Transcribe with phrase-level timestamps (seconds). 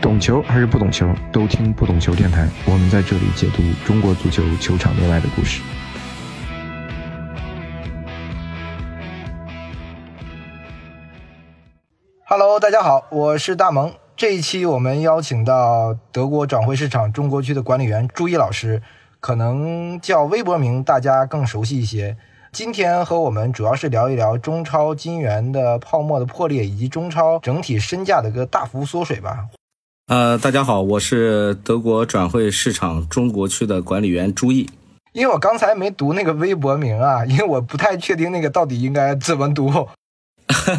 [0.00, 2.48] 懂球还是不懂球，都听不懂球电台。
[2.64, 5.60] 我们在这里解读中国足球球场内外的故事。
[12.24, 13.92] Hello，大家好，我是大萌。
[14.16, 18.82] 这一期我们邀请到德国转会市场中国区的管理员朱毅老师，
[19.20, 22.16] 可能叫微博名大家更熟悉一些。
[22.52, 29.50] 今天和我们主要是聊一聊中超金元的泡沫的破裂，以及中超整体身价的一个大幅缩水吧。
[30.10, 34.68] 呃，大家好，我是德国转会市场中国区的管理员朱毅。
[35.12, 39.72] 因为我刚才没读那个微博名啊， 因为我不太确定那个到底应该怎么读。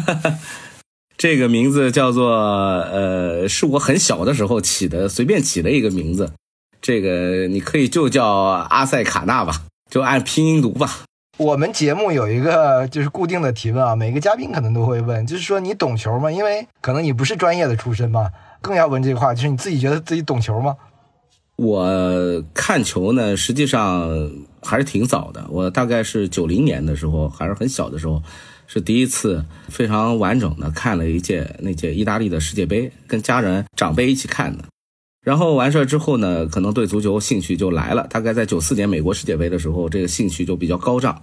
[1.16, 6.30] 这个名字叫做呃，是我很小的时候起的，随便起的一个名字。
[6.82, 11.04] 这个你可以就叫阿塞卡纳吧，就按拼音读吧。
[11.38, 16.30] 我们节目有一个就是固定的提问啊，每个嘉宾可能都会问，就是说你懂球吗？
[16.30, 18.28] 因为可能你不是专业的出身嘛，
[18.62, 20.74] 更要问这句话，就是你自己觉得自己懂球吗？
[21.56, 24.30] 我看球呢，实际上
[24.62, 28.22] 还是挺早的，我大概是九零年的时候，还是很小的时候，
[28.66, 34.64] 是第一次非常完整的看了一届那届意大利的世界杯，跟家人长辈一起看的。
[35.22, 38.06] 然后完事儿之后呢，可能对足球兴趣就来了。
[38.08, 41.22] 大概在九四年美国世界杯的时候，这个兴趣就比较高涨。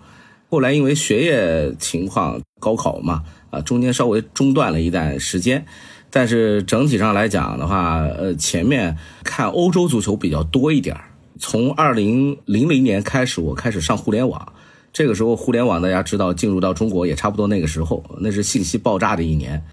[0.50, 5.66] 后来因为学业情况，高考嘛，啊，中间稍微中断了一段时间。
[6.12, 10.96] 但是整体上来讲的话，呃，前面看欧洲足球比较多一点
[11.40, 14.54] 从二零零零年开始，我开始上互联网。
[14.92, 19.64] 这个时候，互联网大家知道进入到中国也差不多那个时候，那是信息爆炸的一年。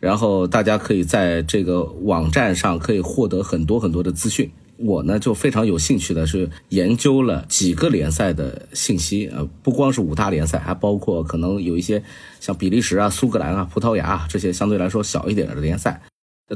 [0.00, 4.50] 然后大家可以在这个网站上可以获得很多很多的资讯。
[4.78, 12.02] 我呢就非常有兴趣的是研究了几个联赛的信息，呃，不光是五大联赛，还包括可能有一些
[12.40, 16.02] 像比利时啊、苏格兰啊、葡萄牙这些相对来说小一点的联赛。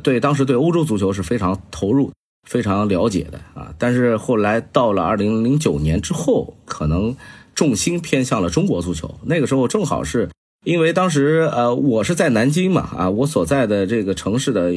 [0.02, 2.12] 对，当时对欧洲足球是非常投入、
[2.48, 3.74] 非常了解的啊。
[3.78, 7.16] 但是后来到了二零零九年之后，可能
[7.54, 9.18] 重心偏向了中国足球。
[9.24, 10.28] 那个时候正好是。
[10.62, 14.70] 因为当时，呃，我是在南京嘛，啊，我所在的这个城市的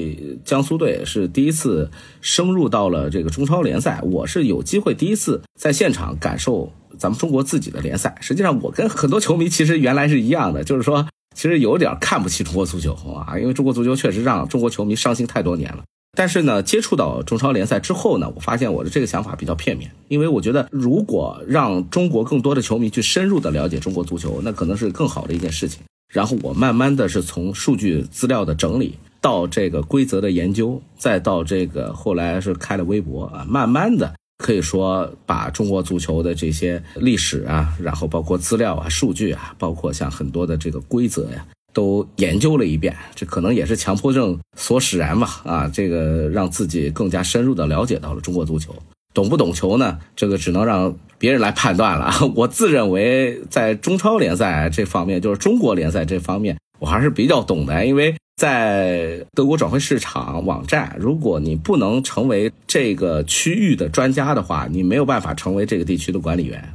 [0.46, 8.16] 江苏队是第一次升入到了这个中超联赛，我是有机会第一次在现场感受咱们中国自己的联赛。
[8.22, 11.06] 实际上，我跟很多球迷其实原来是一样的，就是说，
[11.36, 15.84] 其实有点看不起中国足球啊，因为中国足球确实让中国球迷伤心太多年了。
[16.16, 25.82] 但是呢，接触到中超联赛之后呢，我发现我的这个想法比较片面，因为我觉得如果让中国更多的球迷去深入的了解中国足球，那可能是更好的一件事情。
[26.14, 41.44] 然后我慢慢的是从数据资料的整理到这个规则的研究，再到这个后来是开了微博啊，慢慢的可以说把中国足球的这些历史啊，然后包括资料啊、数据啊，包括像很多的这个规则呀。
[41.74, 45.42] 都研究了一遍，这可能也是强迫症所使然吧。
[45.44, 48.74] 啊，这个让自己更加深入的了解到了中国足球，
[49.14, 50.00] 懂不懂球呢？
[50.16, 52.14] 这个只能让别人来判断了。
[52.36, 57.86] 我自认为在中超联赛这方面，就是中国联赛这方面，我还是比较懂的。
[57.86, 66.74] 因为在德国转会市场网站，如果你不能成为这个区域的专家的话，你没有办法成为这个地区的管理员。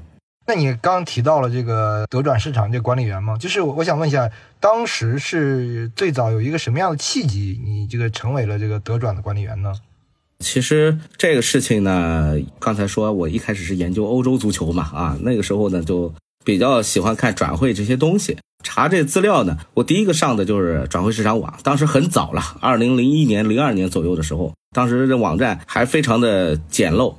[0.49, 3.37] 那你刚提到了这个德转市场这管理员吗？
[3.37, 9.75] 就是我想问一下，当时是最早有一个什么样的契机，你这个成为了这个德转的管理员呢？
[10.39, 16.15] 其实这个事情呢，刚才说我一开始是研究欧洲足球嘛，啊，那个时候呢就
[16.47, 27.15] 比较喜欢看转会这些东西，查这资料呢，我第一个上的就是转会市场网，当时很早了，二零零一年、零二年左右的时候，当时这网站还非常的简陋。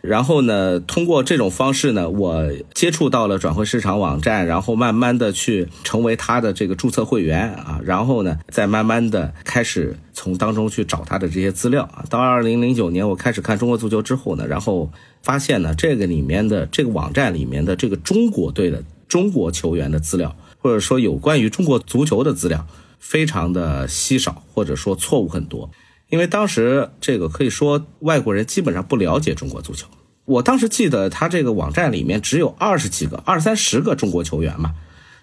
[0.00, 12.04] 然后呢，通过这种方式呢，我接触到了转会市场网站，然后慢慢的去成为他的这个注册会员啊，然后呢，再慢慢的开始从当中去找他的这些资料啊。
[12.08, 14.90] 到二零零九年我开始看中国足球之后呢，然后
[15.22, 22.66] 发现呢，这个里面的这个网站里面的这个中国队的中国球员的资料，或者说有关于中国足球的资料，
[22.98, 25.70] 非常的稀少，或者说错误很多。
[26.10, 29.86] 因为当时这个可以说外国人基本上不了解中国足球。
[30.26, 34.74] 我当时记得他这个网站里面只有二十几个、二三十个中国球员嘛。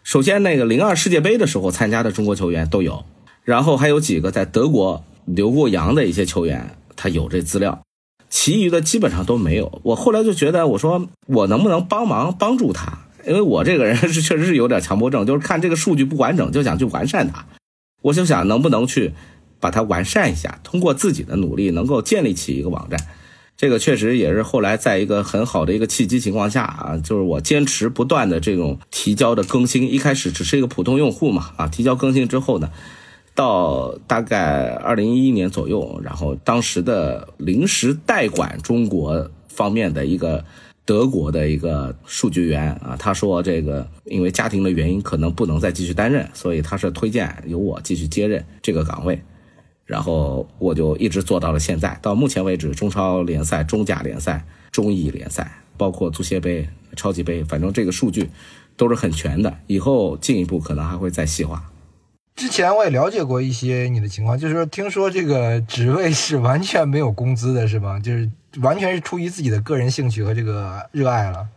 [0.04, 3.06] 首先那个零二世界杯的时候参加的中国球员都有，
[3.44, 7.82] 然后还有几个在德国留过洋的一些球员，他有这资料。
[8.30, 9.82] 其余的基本上都没有。
[9.84, 12.98] 我后来就觉得，我说我能不能帮忙帮助他？
[13.26, 17.46] 因为我这个人是确实是有点强迫症，就是看这个数据不完整就想去完善它。
[18.02, 19.14] 我就想能不能去。
[19.60, 23.00] 把它完善一下，通过自己的努力，能够建立起一个网站，
[23.56, 32.70] 这个确实也是后来在一个很好的一个契机情况下啊，就是我坚持不断的这种提交的更新，一开始只是一个普通用户嘛啊，提交更新之后呢，
[33.34, 40.46] 到大概二零一一年左右，然后当时的临时代管中国方面的一个
[40.86, 49.20] 德国的一个数据员啊，他说这个因为家庭的原因可能不能再继续担任，所以他是推荐由我继续接任这个岗位，
[49.88, 51.98] 然后我就一直做到了现在。
[52.04, 58.30] 到目前为止，中超联赛、中甲联赛、中乙联赛，包括足协杯、超级杯，反正这个数据
[58.76, 59.58] 都是很全的。
[59.66, 61.72] 以后进一步可能还会再细化。
[62.36, 68.00] 之前我也了解过一些你的情况，就是说听说这个职位是完全没有工资的，是吧？
[68.00, 68.30] 就是
[68.62, 71.48] 完全是出于自己的个人兴趣和这个热爱了。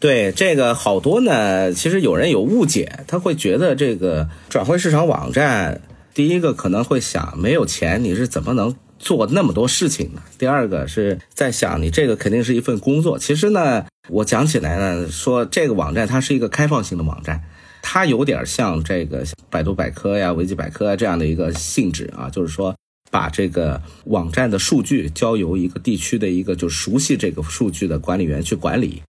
[0.00, 5.80] 对这个好多呢，其实有人有误解，他会觉得这个转会市场网站，
[6.16, 10.22] 第一个可能会想，没有钱你是怎么能做那么多事情呢？
[10.38, 13.18] 第二个是在想，你这个肯定是一份工作。
[13.18, 17.44] 其实呢，我讲起来呢，说这个网站它是一个开放性的网站。
[17.82, 22.74] 它有点像这个百度百科呀、维基百科这样的一个性质啊，就是说
[23.10, 29.02] 把这个网站的数据交由一个地区的一个就熟悉这个数据的管理员去管理。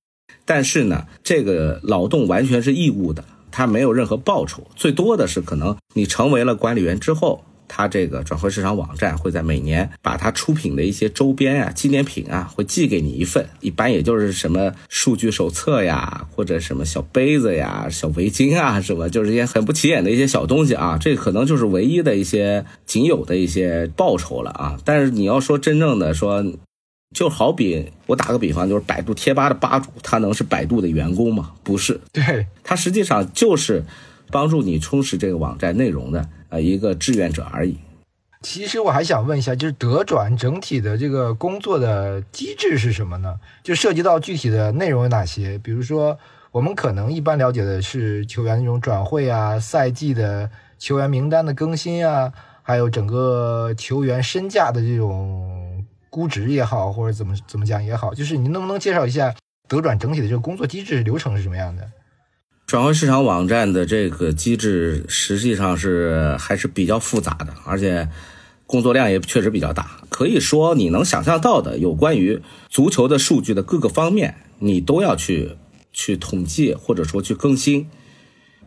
[0.44, 3.24] 但是呢，这个劳动完全是义务的，
[3.58, 7.44] 它没有任何报酬，最多的是可能你成为了管理员之后。
[7.70, 24.78] 它这个转会市场网站会在每年把它出品的一些周边啊、纪念品啊，会寄给你一份，一般也就是什么数据手册呀，或者什么小杯子呀、小围巾啊，什么就是一些很不起眼的一些小东西啊， 这可能就是唯一的一些仅有的一些报酬了啊。
[24.86, 26.42] 但是你要说真正的说，
[27.16, 31.54] 就好比我打个比方，就是百度贴吧的吧主，他能是百度的员工吗？
[31.64, 33.84] 不是，对他实际上就是
[34.32, 36.28] 帮助你充实这个网站内容的。
[36.50, 37.78] 呃，一个志愿者而已。
[38.42, 43.36] 其实我还想问一下，就是德转整体的这个工作的机制是什么呢？
[43.64, 45.58] 就涉及到具体的内容有哪些？
[45.58, 46.18] 比如说，
[46.52, 52.32] 我们可能一般了解的是球员那种转会啊、赛季的球员名单的更新啊，
[52.64, 55.57] 还有整个球员身价的这种
[56.10, 59.36] 估值也好，或者怎么怎么讲也好，就是你能不能介绍一下
[59.68, 61.90] 德转整体的这个工作机制流程是什么样的？
[62.66, 68.10] 转会市场网站的这个机制实际上是还是比较复杂的，而且
[68.66, 70.02] 工作量也确实比较大。
[70.10, 75.56] 可以说，你能想象到的有关于足球的数据的各个方面，你都要去
[75.94, 77.88] 去统计或者说去更新。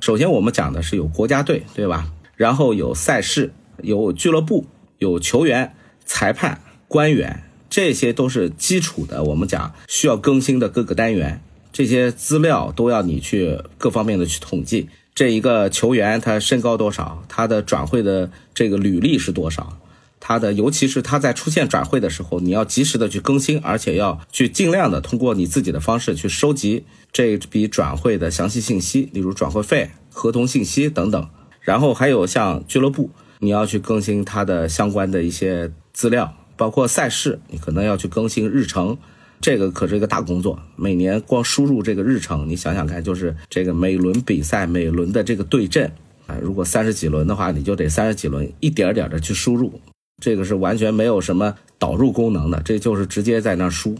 [0.00, 2.10] 首先，我们讲的是有国家队，对吧？
[2.36, 3.52] 然后有赛事，
[3.82, 4.66] 有俱乐部，
[4.96, 5.74] 有球员、
[6.06, 6.58] 裁判、
[6.90, 9.22] 官员，这些都是基础的。
[9.22, 11.40] 我们讲需要更新的各个单元。
[11.72, 19.78] 这些资料都要你去各方面的去统计，这一个球员他身高多少，他的转会的这个履历是多少，
[20.18, 26.82] 他的尤其是他在出现转会的时候，你要及时的去更新，而且要去尽量的通过你自己的方式去收集
[27.12, 31.28] 这笔转会的详细信息，例如转会费、合同信息等等。
[31.60, 38.98] 然后还有像俱乐部，你要去更新他的相关的一些资料，包括赛事，你可能要去更新日程。
[39.40, 45.90] 这个可是一个大工作，每年光输入这个日程，你想想看，就是这个每轮比赛每轮的这个对阵
[46.26, 49.80] 啊，如果三十几轮的话，你就得三十几轮一点点的去输入，
[50.22, 53.96] 这个是完全没有什么导入功能的，这就是直接在那输。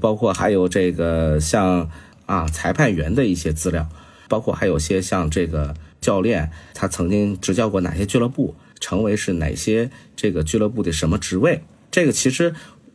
[0.00, 1.88] 包括还有这个像
[2.26, 3.88] 啊裁判员的一些资料，
[4.28, 12.54] 包括还有些像这个教练他曾经执教过哪些俱乐部，成为是哪些这个俱乐部的什么职位，这个其实。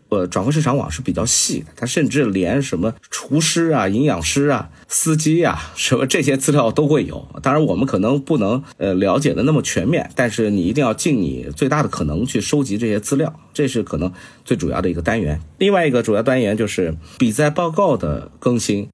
[0.10, 7.28] 呃，转会市场网是比较细的，它甚至连什么厨师啊、营养师啊、司机啊，什么这些资料都会有。
[7.42, 14.14] 当然，我们可能不能呃了解的那么全面，但是你一定要尽你最大的可能去收集这些资料，这是可能
[14.46, 15.42] 最主要的一个单元。
[15.58, 18.88] 另外一个主要单元就是比赛报告的更新，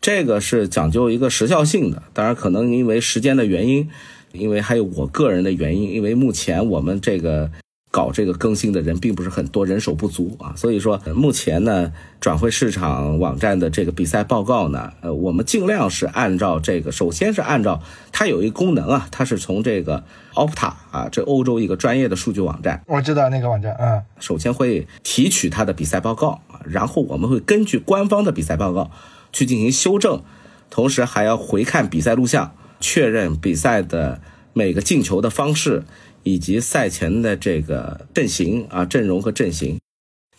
[0.00, 2.02] 这个是讲究一个时效性的。
[2.12, 3.88] 当然，可能因为时间的原因，
[4.32, 7.52] 因为还有我个人的原因，因为目前我们这个。
[7.96, 17.80] 搞这个更新的人并不是很多，人手不足啊，所以说目前呢，转会市场网站的这个比赛报告呢，呃，我们尽量是按照这个，首先是按照
[18.12, 28.90] 它有一个功能啊，它是从这个 Opta 啊，这欧洲一个专业的数据网站，我知道那个网站，嗯，首先会提取它的比赛报告啊，然后我们会根据官方的比赛报告
[29.32, 30.22] 去进行修正，
[30.68, 34.20] 同时还要回看比赛录像，确认比赛的
[34.52, 35.84] 每个进球的方式。
[36.26, 39.78] 以及赛前的这个阵型啊，阵容和阵型，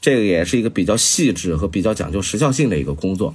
[0.01, 3.33] 这个也是一个比较细致和比较讲究时效性的一个工作。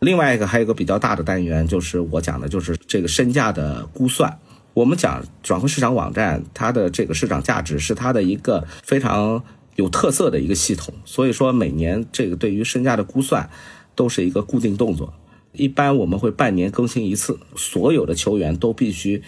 [0.00, 4.36] 另外一个还有一个比较大的单元，就是我讲的，就是这个身价的估算。
[4.74, 9.44] 我们讲转会市场网站，它的这个市场价值是它的一个非常
[9.76, 10.92] 有特色的一个系统。
[11.04, 13.48] 所以说，每年这个对于身价的估算
[13.94, 15.14] 都是一个固定动作。
[15.52, 19.22] 一般我们会半年更新一次，所有的球员都必须。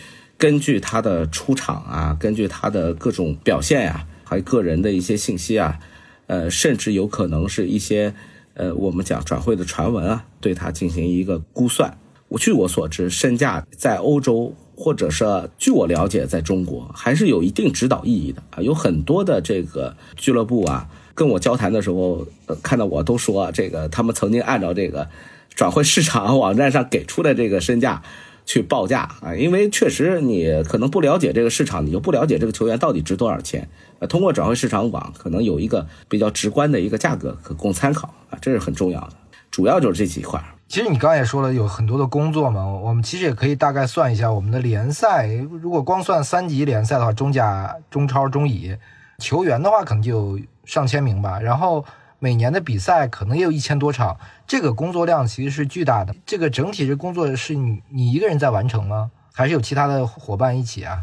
[0.45, 5.79] 根据他的出场啊，根据他的各种表现呀、还有个人的一些信息啊，
[6.27, 8.15] 呃，甚至有可能是一些
[8.53, 11.97] 呃，我们讲转会的传闻啊，对他进行一个估算。
[12.29, 15.25] 我据我所知，身价在欧洲或者是
[15.57, 18.61] 据我了解，在中国还是有一定指导意义的啊。
[18.61, 22.27] 有很多的这个俱乐部啊，跟我交谈的时候，
[22.63, 25.09] 看到我都说这个他们曾经按照这个
[25.55, 28.03] 转会市场网站上给出的这个身价
[28.47, 33.69] 去报价啊，因为确实你可能不了解这个市场，你就不了解这个球员到底值多少钱。
[34.01, 39.13] 呃，通过转会市场网可能有一个比较直观的一个价格可供参考啊，这是很重要的。
[39.51, 40.43] 主要就是这几块。
[40.67, 45.29] 其实你刚才也说了，有很多的工作嘛，我们其实也可以大概算一下我们的联赛。
[45.63, 48.75] 如果光算三级联赛的话，中甲、中超、中乙，
[49.19, 51.39] 球员的话可能就上千名吧。
[51.39, 51.85] 然后
[52.25, 54.17] 每年的比赛可能也有一千多场，
[54.47, 56.17] 这个工作量其实是巨大的。
[56.25, 59.11] 这个整体这工作是你你一个人在完成吗？
[59.35, 61.01] 还是有其他的伙伴一起啊？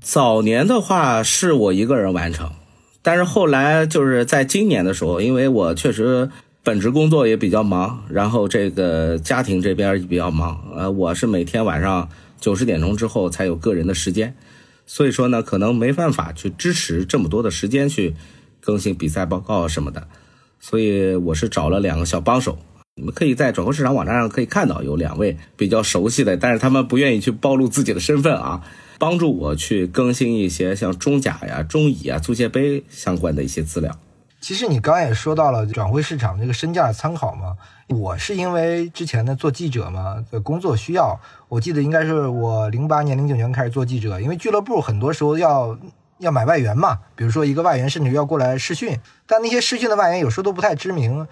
[0.00, 2.52] 早年的话是我一个人完成，
[3.02, 6.30] 但是后来就是在今年的时候，因为我确实。
[6.64, 14.36] 本职工作也比较忙，然后这个家庭这边也比较忙，呃，我是每天晚上九十点钟之后才有个人的时间，
[14.84, 18.14] 所以说呢，可能没办法去支持这么多的时间去
[18.60, 20.08] 更新比赛报告什么的，
[20.60, 22.58] 所以我是找了两个小帮手，
[22.96, 28.62] 你们可以在转会市场网站上可以看到有两位比较熟悉的，但是他们不愿意去暴露自己的身份啊，
[28.98, 33.96] 帮助我去更新一些像中甲呀、中乙啊、足协杯相关的一些资料。
[34.40, 37.56] 其实你刚刚也说到了转会市场这个身价的参考嘛，
[37.88, 45.76] 我是因为之前的做记者嘛的工作需要，我记得应该是我零八年、零九年开始做记者，因为俱乐部很多时候要
[46.18, 51.26] 要买外援嘛，比如说一个外援甚至要过来试训，但那些试训的外援有时候都不太知名，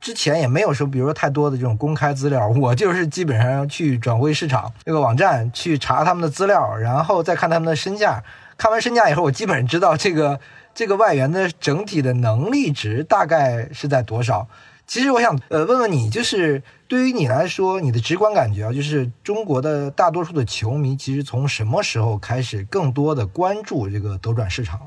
[0.00, 8.22] 之前也没有说比如说太多的这种公开资料，我就是基本上去转会市场这个网站去查他们的资料，然后再看他们的身价，
[8.56, 10.38] 看完身价以后，我基本上知道这个。
[10.72, 14.46] 这个外援的整体的能力值大概是在多少？
[14.86, 24.86] 其实我想呃问问你，就是对于你来说，你的直观感觉啊，就是中国的大多数的球迷其实从什么时候开始更多的关注这个德转市场了？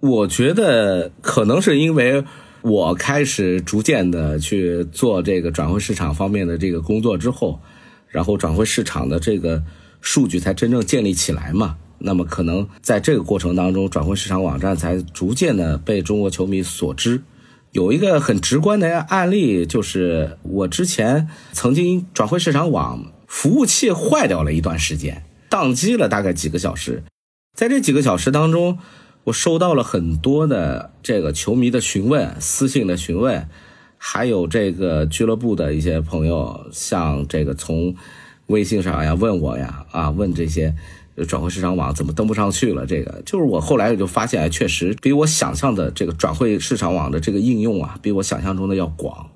[0.00, 2.24] 我觉得可能是因为
[2.62, 7.60] 我开始逐渐的去做这个转会市场方面的这个工作之后，
[8.08, 9.62] 然后转会市场的这个
[10.00, 11.76] 数据才真正建立起来嘛。
[11.98, 17.22] 那么可能在这个过程当中，转会市场网站才逐渐的被中国球迷所知。
[17.72, 27.02] 有一个很直观的案例，就是我之前曾经转会市场网服务器坏掉了一段时间，宕机了大概几个小时。
[27.56, 28.78] 在这几个小时当中，
[29.24, 33.48] 我收到了很多的这个球迷的询问、私信的询问，
[33.96, 37.94] 还有这个俱乐部的一些朋友，像这个从
[38.46, 40.74] 微信上呀问我呀啊问这些。
[41.24, 42.86] 转会市场网怎么登不上去了？
[42.86, 49.28] 这个就是我后来我就发现，确实比我想象的这个转会市场网的这个应用啊，比我想象中的要广，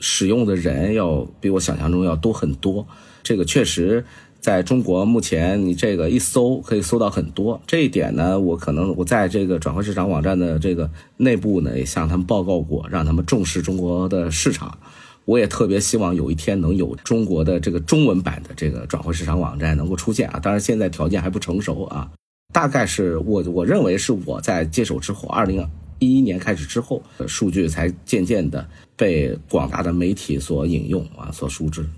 [0.00, 2.86] 使用的人要比我想象中要多很多。
[3.22, 4.04] 这个确实
[4.40, 7.60] 在中国目前，你这个一搜可以搜到很多。
[7.66, 14.76] 这一点呢，我可能我在这个转会市场网站的这个内部呢，也向他们报告过，让他们重视中国的市场。
[15.24, 20.40] 我也特别希望有一天能有中国的这个中文版的这个转会市场网站能够出现啊！
[20.40, 22.10] 当然现在条件还不成熟啊，
[22.52, 25.64] 大概是我我认为是我在接手之后，二零
[26.00, 31.88] 一一年开始之后，数据才渐渐的被广大的媒体所引用啊，所熟知。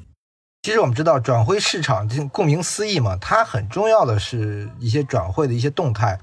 [0.63, 6.21] 其实我们知道转会市场，顾名思义嘛，它很重要的是一些转会的一些动态。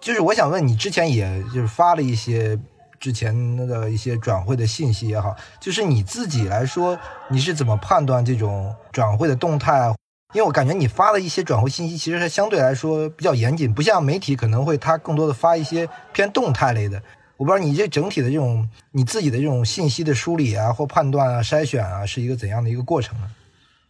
[0.00, 2.58] 就是我想问你，之前也就是发了一些。
[3.02, 6.96] 之前的一些转会的信息也好，就是你自己来说，
[7.28, 9.92] 你是怎么判断这种转会的动态？
[10.32, 17.02] 因为我感觉你发的一些转会信息，其实它相对来说比较严谨，不像媒体可能会它更多的发一些偏动态类的。
[17.38, 23.26] 我不知道你这整体的这种你自己的这种信息的梳理啊，或判断啊、筛选啊，是一个怎样的一个过程呢？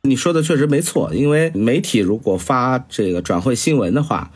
[0.05, 4.31] 你说的确实没错，因为媒体如果发这个转会新闻的话，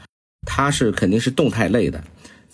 [0.47, 2.05] 它是肯定是动态类的。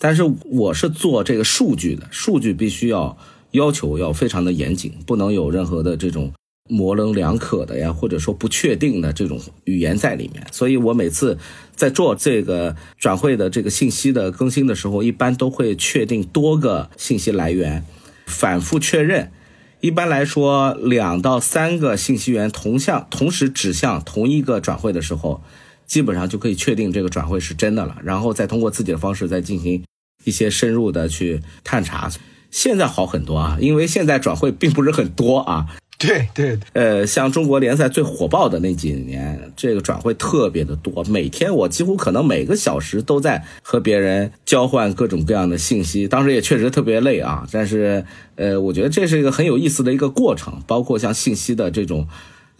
[0.03, 3.17] 但是我是做这个数据的，数据必须要
[3.51, 6.33] 要求要非常的严谨，不能有任何的这种
[6.69, 10.45] 模棱两可的呀，或者说不确定的这种语言在里面。
[10.51, 11.37] 所以我每次
[11.73, 17.85] 在做这个转会的这个信息的更新的时候，一般都会确定多个信息来源，
[18.25, 19.31] 反复确认。
[19.79, 25.41] 一般来说，两到三个信息源同向同时指向同一个转会的时候，
[25.85, 29.81] 基本上就可以确定这个转会是真的了，然后再通过自己的方式再进行。
[30.23, 32.11] 一些深入的去探查，
[32.51, 35.67] 现在好很多啊，因为现在转会并不是很多啊。
[35.97, 46.07] 对对，呃，像中国联赛最火爆的那几年，这个转会特别的多，每天我几乎可能每个小时都在和别人交换各种各样的信息。
[46.07, 48.03] 当时也确实特别累啊，但是
[48.35, 52.07] 呃，我觉得这是一个很有意思的一个过程，包括像信息的这种。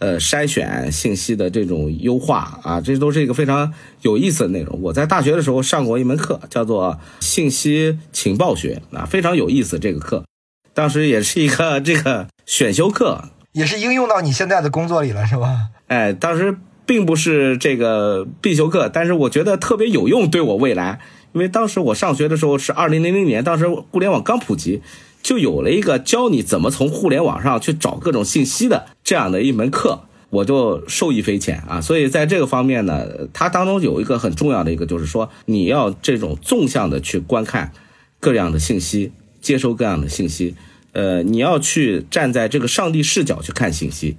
[0.04, 4.78] 呃，筛选信息的这种优化啊，这都是一个非常有意思的内容。
[4.82, 9.78] 我在大学的时候上过一门课，叫做信息情报学啊，非常有意思。
[9.78, 10.26] 这个课
[10.74, 15.70] 当时也是一个这个选修课，也是应用到你现在的工作里了，是吧？
[15.86, 21.00] 哎，当时并不是这个必修课，但是我觉得特别有用，对我未来。
[21.32, 24.82] 因为当时我上学的时候是二零零零年，当时互联网刚普及。
[25.24, 31.80] 就有了一个教你怎么从互联网上去找各种信息的这样的一门课，我就受益匪浅啊。
[31.80, 37.72] 所以在这个方面呢，它当中有一个很重要的一个，就是说你要这种纵向的去观看
[38.20, 40.54] 各样的信息，接收各样的信息。
[40.92, 44.18] 呃，你要去站在这个上帝视角去看信息。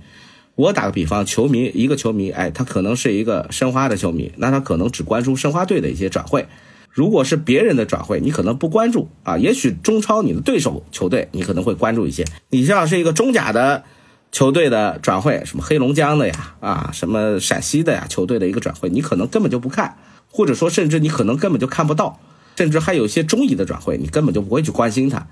[0.55, 6.47] 我打个比方，球迷一个球迷，哎，他可能是一个申花的球迷，那他可能只关注申花队的一些转会。
[6.95, 9.37] 如果是别人的转会，你可能不关注啊。
[9.37, 12.23] 也许中超你的对手球队，你可能会关注一些。
[12.51, 13.83] 你像是一个中甲的
[14.31, 19.97] 球队的转会，什么黑龙江的呀，啊，什么陕西的呀，球队的一个转会，你可能根本就不看，
[20.31, 22.17] 或者说甚至你可能根本就看不到，
[22.55, 25.27] 甚至还有一些中乙的转会，你根本就不会去关心它。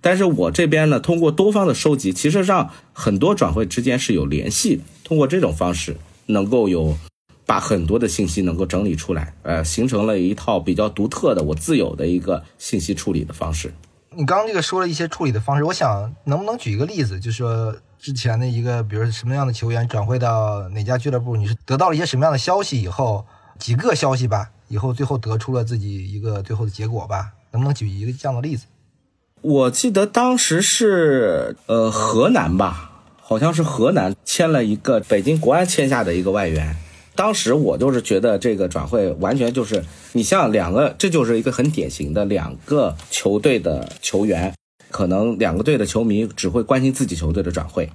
[0.00, 5.96] 但是我这边呢，通过多方的收集，其实上很多转会之间是有联系的，通过这种方式
[6.26, 6.96] 能够有。
[7.48, 13.72] 把很多的信息能够整理出来，呃，形成了一套比较独特的、我自有的一个信息处理的方式。
[14.10, 23.24] 你刚刚这个说了一些处理的方式，我想能不能举一个例子，就是说之前的一个，比如什么样的球员转会到哪家俱乐部，你是得到了一些什么样的消息以后，
[23.58, 27.32] 几个消息吧，以后最后得出了自己一个最后的结果吧？
[27.52, 28.66] 能不能举一个这样的例子？
[29.40, 32.90] 我记得当时是呃河南吧，
[33.22, 36.76] 好像是河南签了一个北京国安签下的一个外援。
[37.18, 44.54] 当时我就是觉得这个转会完全就是你像两个，这就是一个很典型的两个球队的球员，
[44.88, 47.90] 可能两个队的球迷只会关心自己球队的转会，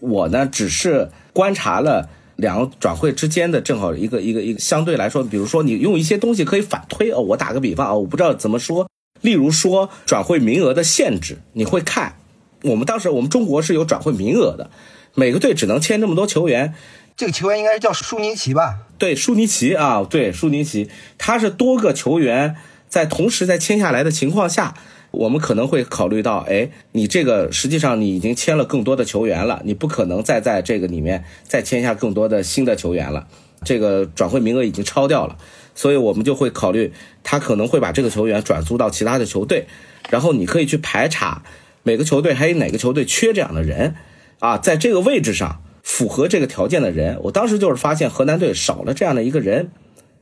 [0.00, 8.88] 我呢只是观察了两个转会之间的正好一个一个一个相对来说，比如说你用一些东西可以反推哦，我打个比方啊，我不知道怎么说，
[9.20, 12.16] 例如说转会名额的限制，你会看，
[12.64, 14.68] 我们当时我们中国是有转会名额的，
[15.14, 16.74] 每个队只能签这么多球员。
[17.16, 18.80] 这个球员应该是叫舒尼奇吧？
[18.98, 22.56] 对，舒尼奇啊，对，舒尼奇，他是多个球员
[22.88, 24.74] 在同时在签下来的情况下，
[25.12, 33.28] 我们可能会考虑到，哎，你这个实际上你已经签了更多的球员了，你不可能再在这个里面再签下更多的新的球员了，
[33.62, 35.36] 这个转会名额已经超掉了，
[35.76, 39.68] 所以我们就会考虑他可能会把这个球员转租到其他的球队，
[40.10, 41.44] 然后你可以去排查
[41.84, 43.94] 每个球队还有哪个球队缺这样的人
[44.40, 45.60] 啊，在这个位置上。
[45.84, 49.70] 符合这个条件的人，我当时就是发现河南队少了这样的一个人，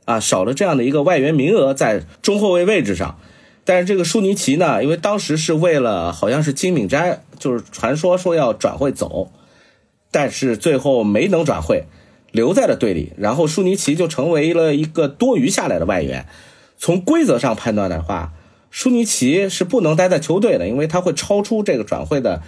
[0.03, 3.17] 啊，少了这样的一个外援名额在中后卫位置上。
[3.63, 9.31] 但是这个舒尼奇呢，因为当时是为了好像是金敏斋，就是传说说要转会走，
[10.11, 11.85] 但是最后没能转会，
[12.31, 13.13] 留在了队里。
[13.17, 16.27] 然后舒尼奇就成为了一个多余下来的外援。
[16.77, 18.33] 从规则上判断的话，
[18.69, 22.41] 舒尼奇是不能待在球队的，因为他会超出这个转会的。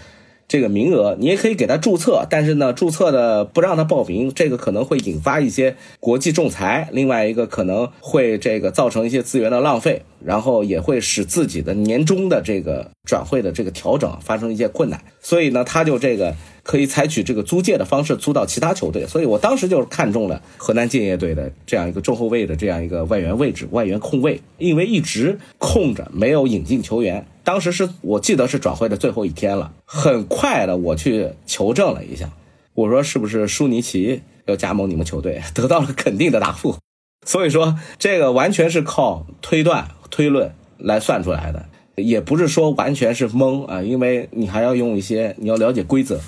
[0.47, 6.88] 这个名额你也可以给他注册，但是呢，注册的不让他报名，这个可能会引发一些国际仲裁。
[6.91, 15.03] 另外一个可能会这个造成一些资源的浪费，然后也会使自己的年终的这个转会的这个调整发生一些困难。
[15.19, 19.06] 所以呢，他就这个可以采取这个租借的方式租到其他球队。
[19.06, 27.25] 所以我当时就是看中了河南建业队的这样一个中后卫的这样一个外援位置，外援控卫，因为一直空着没有引进球员。
[27.43, 32.32] 当时是我记得是转会的最后一天了，很快的我去求证了一下，
[32.73, 36.75] 我说是不是舒尼奇要加盟你们球队，得到了肯定的答复。
[37.23, 46.19] 所以说这个完全是靠推断推论来算出来的，也不是说完全是蒙啊，因为你还要用一些，你要了解规则，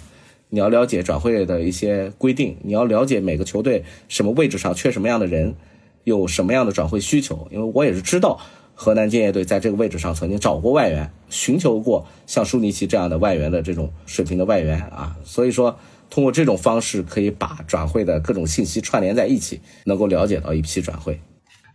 [0.50, 5.56] 你要了解转会的一些规定，你要了解每个球队什么位置上缺什么样的人，
[6.04, 8.40] 有什么样的转会需求，因为我也是知道。
[8.80, 15.80] 河南建业队在这个位置上曾经找过外援，寻求过像舒尼奇这样的外援的这种水平的外援啊，所以说
[16.12, 21.20] 通过这种方式可以把转会的各种信息串联在一起，能够了解到一批转会。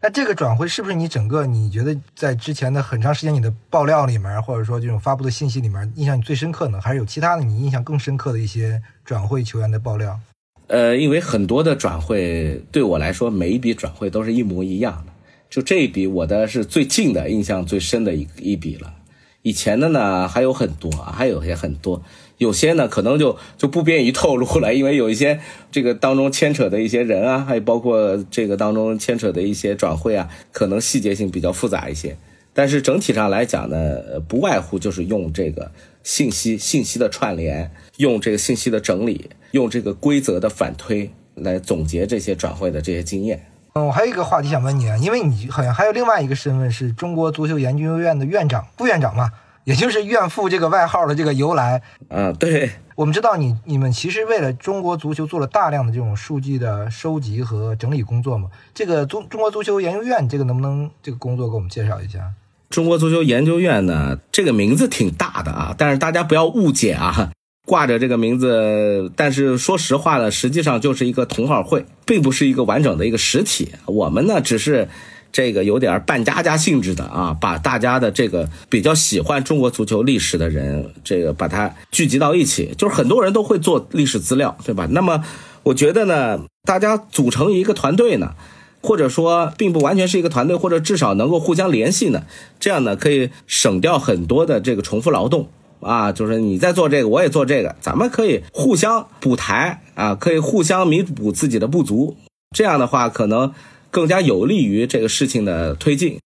[0.05, 6.81] 那这个转会是不是你整个你觉得在之前的很长时间你的爆料里面，或者说这种发布的信息里面，印象你最深刻呢？
[6.81, 10.19] 还是有其他的你印象更深刻的一些转会球员的爆料？
[10.67, 15.13] 呃，因为很多的转会对我来说，每一笔转会都是一模一样的。
[15.49, 18.95] 就这一笔，我的是最近的印象最深的一一笔了。
[19.43, 22.03] 以前的呢还有很多，还有也很多，
[22.43, 32.17] 有些呢可能就就不便于透露了，因为有一些这个当中牵扯的一些人啊，还有包括这个当中牵扯的一些转会啊，可能细节性比较复杂一些。
[32.55, 33.97] 但是整体上来讲呢，
[34.29, 35.71] 不外乎就是用这个
[36.03, 43.47] 信息信息的串联，用这个信息的整理，用这个规则的反推来总结这些转会的这些经验。
[43.73, 49.31] 嗯，我还有一个话题想问你啊，因为你好像还有另外一个身份是中国足球研究院的院长、副院长嘛，
[49.65, 51.83] 也就是怨妇这个外号的这个由来。
[52.09, 52.71] 嗯，对。
[52.95, 58.51] 我们知道你你们其实为了中国足球做了大量的这种数据的收集和整理工作嘛。
[58.75, 62.33] 这个中中国足球研究院这个能不能这个工作给我们介绍一下？
[62.69, 67.31] 中国足球研究院呢，这个名字挺大的啊，但是大家不要误解啊。
[67.65, 73.73] 挂着这个名字，但是说实话呢，实际上就是一个同好会，并不是一个完整的一个实体。
[73.87, 74.89] 我们呢，只是
[75.33, 82.75] 这个有点半家家性质的啊，把大家的这个比较喜欢中国足球历史的人，这个把它聚集到一起。
[82.77, 84.87] 就是很多人都会做历史资料，对吧？
[84.91, 85.25] 那么
[85.63, 88.35] 我觉得呢，大家组成一个团队呢，
[88.83, 92.25] 或者说并不完全是一个团队，或者至少能够互相联系呢，
[92.61, 95.49] 这样呢可以省掉很多的这个重复劳动。
[95.81, 102.17] 啊，就是你在做这个，我也做这个，咱们可以互相补台啊，可以互相弥补自己的不足。
[102.57, 103.53] 这样的话，可能
[103.93, 106.19] 更加有利于这个事情的推进。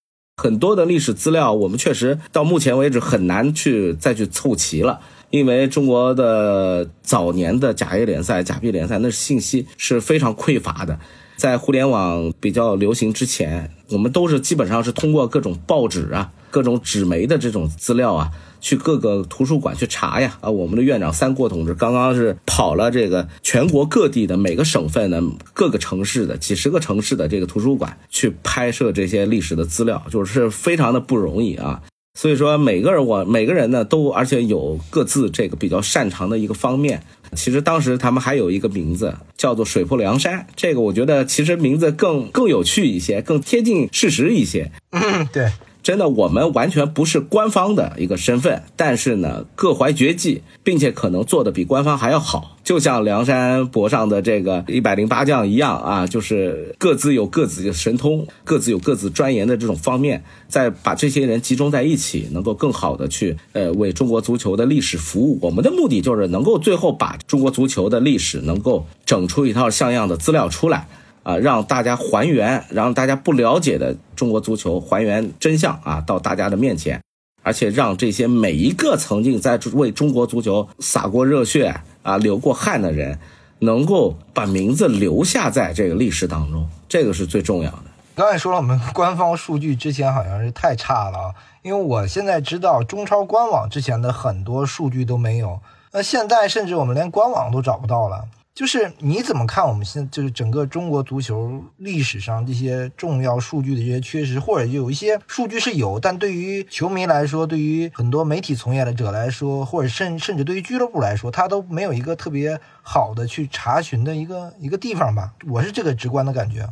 [0.42, 5.00] 很多的历史资料，我们确实到目前为止很难去再去凑齐了，
[5.30, 10.98] 因为中国的早年的甲 A 联赛、甲 B 联赛，那信息是非常匮乏的。
[11.36, 18.30] 在互联网比较流行之前，我们都是基本上是通过各种报纸啊、各种纸媒的这种资料啊。
[18.66, 20.38] 去各个图书馆去查呀！
[20.40, 31.80] 啊，我们的院长三过同志刚刚是跑了这个全国各地的每个省份的各个城市的几十个城市的这个图书馆去拍摄这些历史的资料，就是非常的不容易啊。
[32.18, 37.04] 所以说，每个人我每个人呢都而且有各自这个比较擅长的一个方面。
[37.36, 44.72] 其实当时他们还有一个名字叫做水泊梁山，这个我觉得其实名字更更有趣一些，更贴近事实一些。
[44.90, 45.52] 嗯，对。
[45.86, 52.56] 真的，我们完全不是官方的一个身份，但是呢，各怀绝技，并且可能做的比官方还要好。
[52.64, 65.38] 就像梁山伯上的这个一百零八将一样啊，就是各自有各自的神通，各自有各自钻研的这种方面，再把这些人集中在一起，能够更好的去呃为中国足球的历史服务。
[65.40, 70.88] 我们的目的就是能够最后把中国足球的历史能够整出一套像样的资料出来。
[71.26, 77.02] 啊，让大家还原，让大家不了解的中国足球还原真相啊，到大家的面前，
[77.42, 83.18] 而且让这些每一个曾经在为中国足球洒过热血啊、流过汗的人，
[83.58, 87.82] 能够把名字留下在这个历史当中，这个是最重要的。
[88.14, 95.58] 刚才说了，我们官方数据之前好像是太差了啊，因为我现在知道中超官网之前的很多数据都没有，
[95.90, 98.26] 那现在甚至我们连官网都找不到了。
[98.56, 115.34] 就是你怎么看我们现就是整个中国足球历史上这些重要数据的这些缺失，或者有一些数据是有，但对于球迷来说，对于很多媒体从业者来说，或者甚甚至对于俱乐部来说，他都没有一个特别好的去查询的一个一个地方吧？
[115.50, 116.66] 我是这个直观的感觉。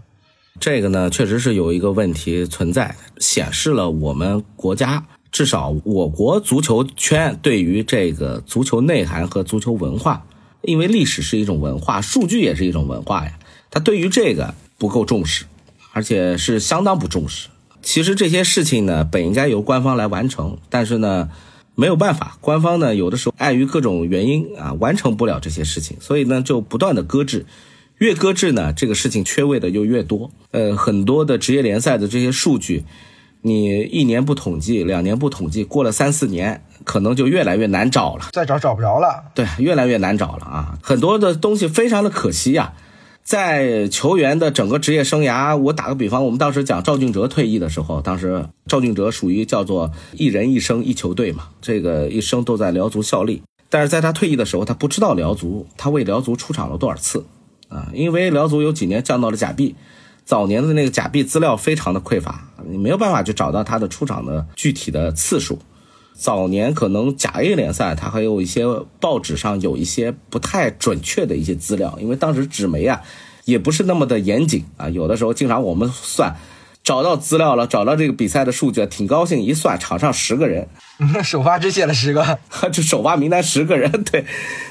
[0.58, 10.24] 这个呢，确实是有一个问题存在，显示了我们国家至少我国足球圈对于这个足球内涵和足球文化。
[10.64, 13.38] 因为历史是一种文化，数据也是一种文化呀。
[13.70, 15.44] 他对于这个不够重视，
[15.92, 17.48] 而且是相当不重视。
[17.82, 21.28] 其实这些事情呢，本应该由官方来完成，但是呢，
[21.74, 27.46] 没有办法，官方呢有的时候碍于各种原因啊，完成不了这些事情，所以呢就不断的搁置。
[27.98, 30.30] 越搁置呢，这个事情缺位的就越多。
[30.50, 32.84] 呃，很多的职业联赛的这些数据。
[33.42, 38.26] 你一年不统计，两年不统计，过了三四年，可能就越来越难找了。
[38.32, 39.24] 再找找不着了。
[39.34, 40.78] 对，越来越难找了啊！
[40.82, 42.74] 很多的东西非常的可惜呀。
[43.22, 53.42] 在球员的整个职业生涯，我打个比方，我们当时讲赵俊哲退役的时候，当时赵俊哲属于叫做一人一生一球队嘛，这个一生都在辽足效力。
[53.70, 57.24] 但是在他退役的时候，他不知道辽足，他为辽足出场了多少次
[57.68, 57.88] 啊？
[57.94, 59.74] 因为辽足有几年降到了甲 B。
[60.26, 65.58] 早年的那个假币资料非常的匮乏，你没有办法去找到他的出场的具体的次数。
[66.14, 68.64] 早年可能甲 A 联赛，它还有一些
[69.00, 73.02] 报纸上有一些不太准确的一些资料，因为当时纸媒啊
[73.44, 76.34] 也不是那么的严谨啊，有的时候经常我们算。
[76.82, 79.40] 找到资料了，找到这个比赛的数据，挺高兴。
[79.40, 80.68] 一算，场上十个人，
[81.24, 82.38] 首发只写了十个，
[82.70, 84.26] 这首发名单十个人，对，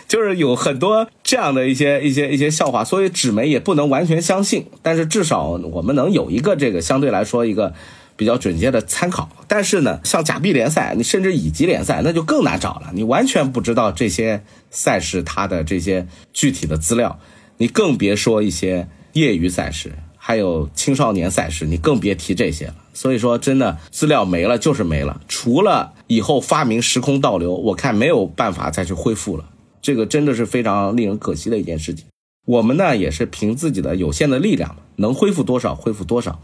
[0.08, 4.68] 就是有很多这样的一些一些一些笑话，所以纸媒也不能完全相信。
[4.84, 7.74] 但是至少我们能有一个这个相对来说一个
[8.16, 9.30] 比较准确的参考。
[9.48, 12.92] 但是呢，像甲 B 联赛，你甚至乙级联赛，那就更难找了。
[12.94, 17.20] 你完全不知道这些赛事它的这些具体的资料，
[17.58, 22.76] 你更别说一些业余赛事，还有青少年赛事，你更别提这些了。
[22.96, 29.50] 所以说，真的资料没了就是没了，除了以后发明时空倒流，我看没有办法再去恢复了。
[29.82, 32.06] 这个真的是非常令人可惜的一件事情。
[32.46, 36.40] 我们呢也是凭自己的有限的力量，能恢复多少恢复多少，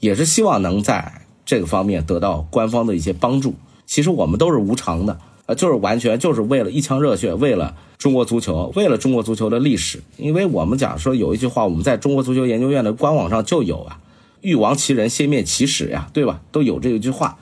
[0.00, 3.54] 也是希望能在这个方面得到官方的一些帮助。
[3.86, 10.02] 其实我们都是无偿的，呃，就是完全就是为了一腔热血，为了中国足球，为了中国足球的历史。
[10.16, 13.98] 因为我们讲说有一句话，我们在中国足球研究院的官网上就有啊
[14.42, 16.40] ，“欲亡其人，先灭其史”呀，对吧？
[16.50, 17.38] 都有这一句话。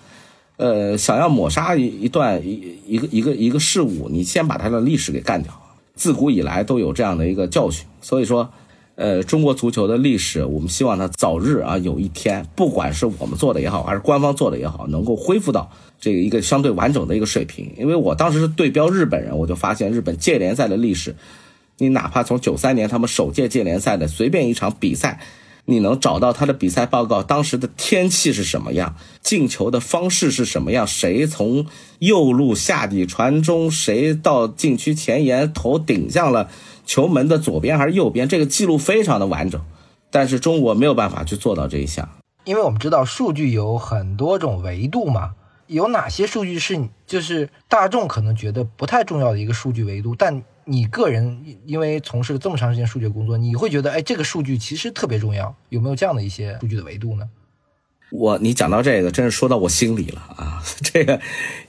[0.57, 5.53] 呃，想要抹杀一一段一一个一个一个事物，你先把它的历史给干掉。
[5.95, 8.51] 自古以来都有这样的一个教训，所以说，
[8.99, 17.73] 呃，中国足球的历史，我们希望它早日啊，有一天，不管是我们做的也好，还是官方做的也好，能够恢复到这个一个相对完整的一个水平。
[17.79, 21.15] 因为我当时是对标日本人，我就发现日本界联赛的历史，
[21.77, 25.21] 你哪怕从九三年他们首届界联赛的随便一场比赛。
[25.71, 31.67] 你能找到他的比赛报告，当时的天气是什么样，进球的方式是什么样，谁从
[31.99, 36.49] 右路下底传中，谁到禁区前沿头顶向了
[36.89, 39.63] 球门的左边还是右边，这个记录非常的完整。
[40.11, 42.09] 但是中国没有办法去做到这一项，
[42.45, 45.35] 因为我们知道数据有很多种维度嘛，
[45.67, 50.43] 有哪些数据是就是大众可能觉得不太重要的一个数据维度，但。
[50.71, 57.27] 你个人因为从事了这么长时间数据工作，你会觉得，哎，这个数据其实特别重要，有没有这样的一些数据的维度呢？
[58.13, 60.63] 我，你讲到这个，真是说到我心里了啊！
[60.93, 61.19] 这个，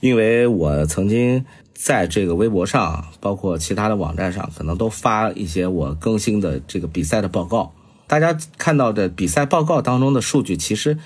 [0.02, 1.46] 因为我曾经
[1.82, 7.74] 在这个微博上，包括其他的网站上，可能都发一些我更新的这个比赛的报告。
[8.06, 10.98] 大家看到的比赛报告当中的数据，其实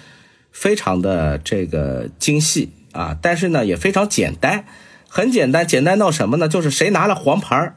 [0.52, 4.66] 非常的这个精细啊，但是呢，也非常简单，
[5.08, 6.50] 很简单，简单到什么呢？
[6.50, 7.76] 就是谁拿了黄牌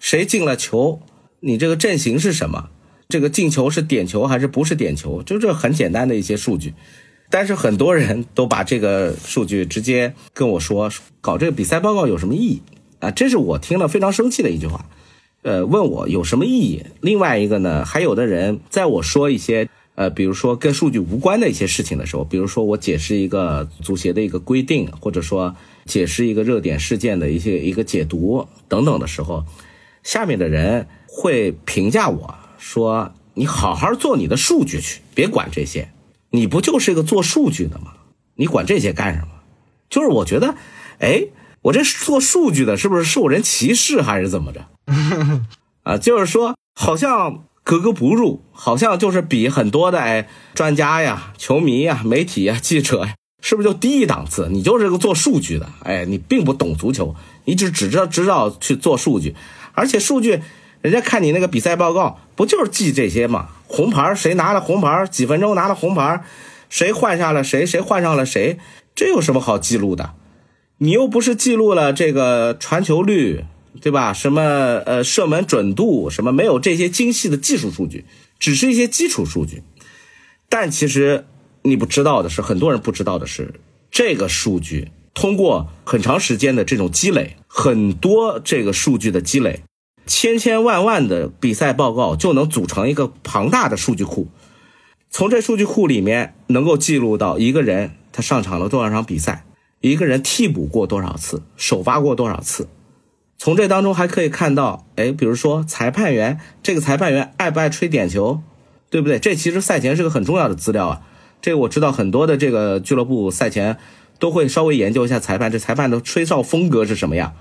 [0.00, 1.00] 谁进了球？
[1.38, 2.70] 你这个阵型是什么？
[3.08, 5.22] 这个进球是点球还是不是点球？
[5.22, 6.74] 就这很简单的一些数据，
[7.32, 10.90] 但是很多人都把这个数据直接跟我说，
[11.22, 12.62] 搞这个比赛报告有什么意义
[13.00, 13.10] 啊？
[13.10, 14.84] 这是我听了非常生气的一句话。
[15.40, 16.84] 呃，问我有什么意义？
[17.00, 29.44] 另外一个呢，还有的人在我说一些呃，比如说跟数据无关的一些事情的时候，比如说我解释一个足协的一个规定，或者说解释一个热点事件的一些一个解读等等的时候。
[30.02, 35.88] 下面的人会评价我说：“你好好做你的数据去，别管这些。
[36.32, 37.92] 你不就是个做数据的吗？
[38.34, 39.28] 你管这些干什么？”
[39.88, 40.54] 就是我觉得，
[40.98, 41.26] 哎，
[41.60, 44.66] 我这做数据的是不是受人歧视还是怎么着？
[45.84, 54.48] 啊，就是说好像格格不入，好像就是比很多的哎专家呀、球迷呀、媒体呀、记者呀，是不是就低一档次？
[54.50, 57.14] 你就是个做数据的，哎，你并不懂足球，
[57.44, 59.34] 你只只知道知道去做数据。
[59.74, 60.40] 而且数据，
[60.80, 63.48] 人家看你那个比赛报告，不就是记这些吗？
[63.72, 66.22] 红牌谁拿了红牌，几分钟拿了红牌，
[66.68, 68.58] 谁换下了谁，谁换上了谁，
[68.94, 70.12] 这有什么好记录的？
[70.76, 73.46] 你又不是记录了这个传球率，
[73.80, 74.12] 对吧？
[74.12, 74.42] 什么
[74.84, 78.04] 呃射门准度，什么没有这些精细的技术数据，
[78.38, 79.62] 只是一些基础数据。
[80.50, 81.24] 但其实
[81.62, 83.54] 你不知道的是，很多人不知道的是，
[83.90, 84.90] 这个数据。
[85.14, 89.62] 通过很长时间的这种积累，很多这个数据的积累，
[90.06, 94.28] 千千万万的比赛报告就能组成一个庞大的数据库。
[95.10, 99.44] 从这数据库里面能够记录到一个人他上场了多少场比赛，
[99.80, 102.68] 一个人替补过多少次，首发过多少次。
[103.38, 108.40] 从这当中还可以看到，哎，比如说裁判员，这个裁判员爱不爱吹点球，
[108.90, 109.18] 对不对？
[109.18, 111.02] 这其实赛前是个很重要的资料啊。
[111.40, 113.78] 这个我知道很多的这个俱乐部赛前。
[114.18, 117.34] 都会稍微研究一下裁判，这裁判的吹哨风格是什么样？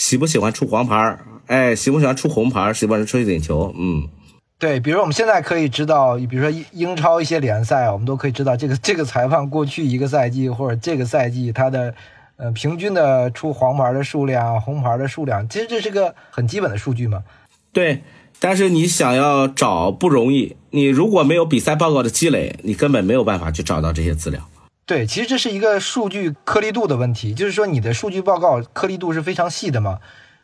[0.00, 1.18] 喜不喜欢出黄牌？
[1.46, 2.72] 哎，喜不喜欢出红牌？
[2.72, 3.70] 喜不喜欢吹点球？
[3.76, 4.08] 嗯，
[4.58, 11.94] 对，比如我们现在可以知道，比如说英超一些联赛，我们都可以知道这个 这个裁判过去一个赛季或者这个赛季他的
[12.38, 17.22] 呃平均的出黄牌的数量、红牌的数量，其实这是个很基本的数据嘛。
[17.70, 18.02] 对，
[18.38, 24.40] 但是你想要找不容易，你如果没有比赛报告的积累，你根本没有办法去找到这些资料。
[24.86, 30.00] 对，其实这是一个数据颗粒度的问题，就是说你的数据报告颗粒度是非常细的嘛，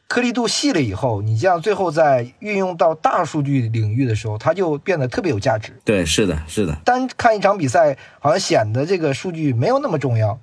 [0.07, 5.77] 颗粒度细了以后，你这样最后在运用到大数据领域的时候，它就变得特别有价值。
[5.85, 6.77] 对，是的，是的。
[6.85, 10.39] 单看一场比赛，好像显得这个数据没有那么重要。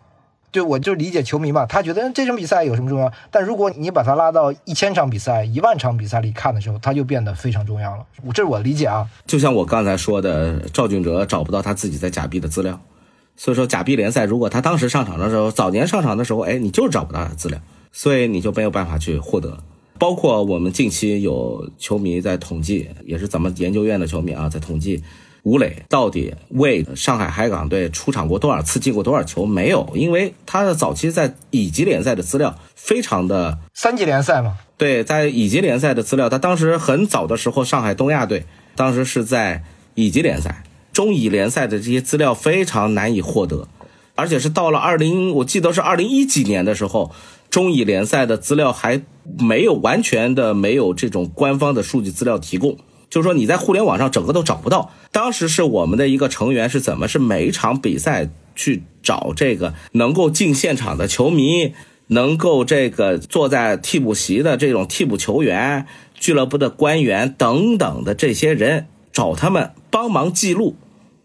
[0.52, 3.10] 对，我就理解球迷嘛，他觉得这场比赛有什么重要？
[3.32, 8.06] 但如果你把它拉到一千场比赛、一万场比赛里看的时候，它就变得非常重要了。
[8.34, 9.08] 这是我的理解啊。
[9.26, 12.80] 就像我刚才说的，赵俊哲找不到他自己在假币的资料。
[13.36, 17.60] 所以说假币联赛，如果他当时上场的时候，早年上场的时候，哎，你就是找不到他的资料，
[17.92, 19.58] 所以你就没有办法去获得。
[20.00, 25.04] 包括我们近期有球迷在统计，也是咱们研究院的球迷啊，在统计
[25.44, 29.46] 吴磊到底为上海海港队出场过多少次，进过多少球？
[29.46, 34.58] 没有，因为他的早期在乙级联赛的资料非常的三级联赛嘛。
[34.78, 43.68] 对，在乙级联赛的资料，他当时很早的时候，上海东亚队当时是在乙级联赛、中乙联赛的这些资料非常难以获得，
[44.16, 47.12] 而且是到了二零，我记得是二零一几年的时候。
[47.50, 49.04] 中乙联赛的资料还
[49.40, 52.80] 没有完全的没有这种官方的数据资料提供，
[53.12, 54.92] 就是说你在互联网上整个都找不到。
[55.12, 61.76] 当时是我们的一个成员是怎么是每一场比赛去找这个能够进现场的球迷，
[62.08, 70.76] 能够这个坐在替补席的这种替补球员、俱乐部的官员等等的这些人，找他们帮忙记录。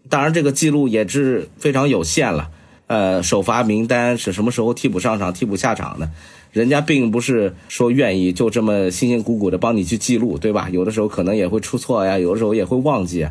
[0.07, 2.49] 当然这个记录也是非常有限了。
[2.87, 6.09] 呃，首发名单是什么时候替补上场、替补下场的？
[6.51, 10.67] 人家并不是说愿意就这么辛辛苦苦的帮你去记录，对吧？
[10.71, 13.27] 有的时候可能也会出错呀，有的时候也会忘记。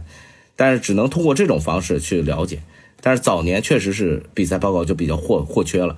[0.55, 2.61] 但是只能通过这种方式去了解。
[3.01, 5.97] 但是早年确实是比赛报告就比较或或缺了。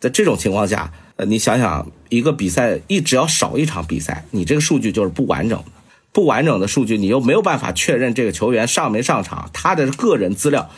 [0.00, 5.64] 在这种情况下，呃，你想想，一个比赛一只要少一场比赛，你这个数据就是不完整的。
[6.12, 10.70] 不完整的数据，你又没有办法确认这个球员上没上场，他的个人资料。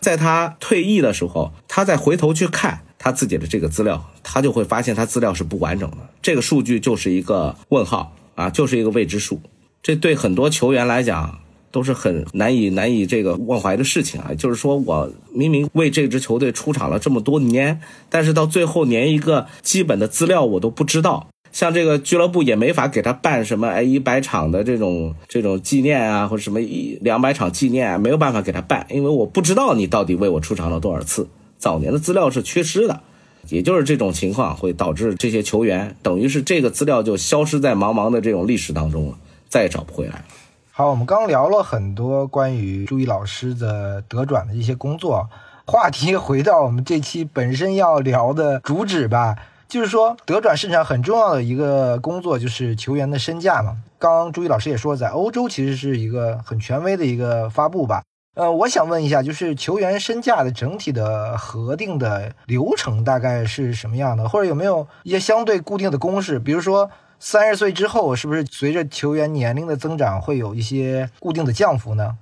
[0.00, 9.40] 在他退役的时候，他再回头去看他自己的这个资料，他就会发现他资料是不完整的，这个数据就是一个问号啊，就是一个未知数。
[9.82, 11.38] 这对很多球员来讲
[11.70, 14.32] 都是很难以难以这个忘怀的事情啊。
[14.34, 21.28] 就是说我明明为这支球队出场了这么多年，但是到最后连一个基本的资料我都不知道。
[21.52, 31.28] 像这个俱乐部也没法给他办什么哎一百场的这种这种纪念啊，或者什么一两百场纪念啊，没有办法给他办，因为我不知道你到底为我出场了多少次。
[31.58, 33.00] 早年的资料是缺失的，
[33.48, 40.24] 也就是这种情况会导致这些球员等于是这个资料就消失在茫茫的这种历史当中了，再也找不回来了。
[40.70, 45.28] 好，我们刚聊了很多关于朱毅老师的德转的一些工作，
[45.66, 49.36] 话题回到我们这期本身要聊的主旨吧。
[49.70, 53.76] 就是说，德转市场很重要的一个工作就是球员的身价嘛。
[54.00, 58.02] 刚刚朱毅老师也说，在欧洲其实是一个很权威的一个发布吧。
[58.34, 66.40] 呃，我想问一下，就是球员身价的整体的核定的流程大概是什么样的，或者有没有一些相对固定的公式？
[66.40, 72.18] 比如说，三十岁之后是不是随着球员年龄的增长会有一些固定的降幅呢？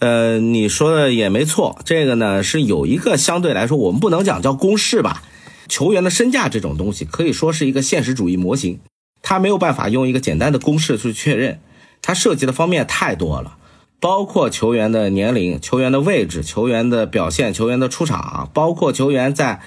[0.00, 5.22] 呃，你说的也没错，这个呢是有一个相对来说，我们不能讲叫公式吧。
[5.68, 8.80] 球员的身价这种东西可以说是一个现实主义模型，
[9.22, 11.60] 它没有办法用一个简单的公式去确认，
[12.02, 13.56] 它涉及的方面太多了，
[14.00, 19.60] 包括球员的年龄、球员的位置、球员的表现、球员的出场，包括球员在，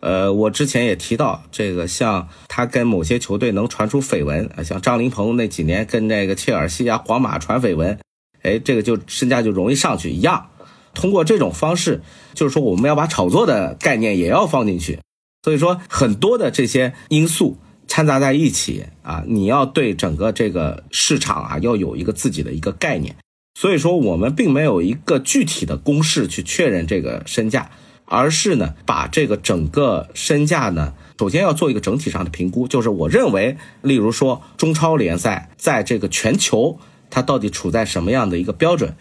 [0.00, 7.98] 呃，我之前也提到这个，像他跟某些球队能传出绯闻啊，像张琳芃那几年跟那个切尔西啊、皇马传绯闻，
[8.42, 10.46] 哎，这个就身价就容易上去一样。
[10.92, 12.02] 通过这种方式，
[12.34, 14.98] 就是说我们要把炒作的概念也要放进去。
[15.42, 17.56] 所以说，很多的这些因素
[17.88, 23.16] 掺杂在一起啊，你要对整个这个市场啊，要有一个自己的一个概念。
[23.58, 27.70] 所以说，我们并没有一个具体的公式去确认这个身价，
[28.04, 32.68] 而是呢，把这个整个身价呢，首先要做一个整体上的评估。
[32.68, 38.94] 就是我认为，例如说中超联赛在这个全球，它到底处在什么样的一个标准？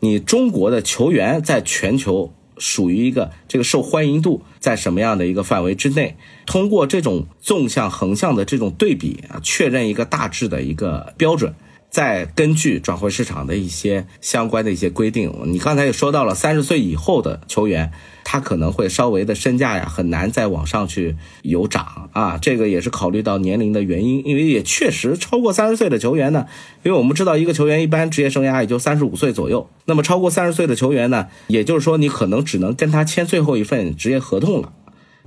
[0.00, 2.34] 你中国的球员在全球。
[2.58, 6.16] 属于一个这个受欢迎度在什么样的一个范围之内？
[6.46, 11.54] 通过这种纵向、横向的这种对比啊，确认一个大致的一个标准，
[11.90, 15.32] 再根据转会市场的一些相关的一些规定。
[15.46, 17.92] 你刚才也说到了，三十岁以后的球员。
[18.24, 26.46] 他可能会稍微的身价呀，很难再往上去有涨啊，这个也是考虑到年龄的原因，因为也确实超过三十岁的球员呢，
[26.82, 34.72] 因为我们知道一个球员一般职业生涯也就三十五岁左右，那么超过三十岁的球员呢，也就是说你可能只能跟他签最后一份职业合同了，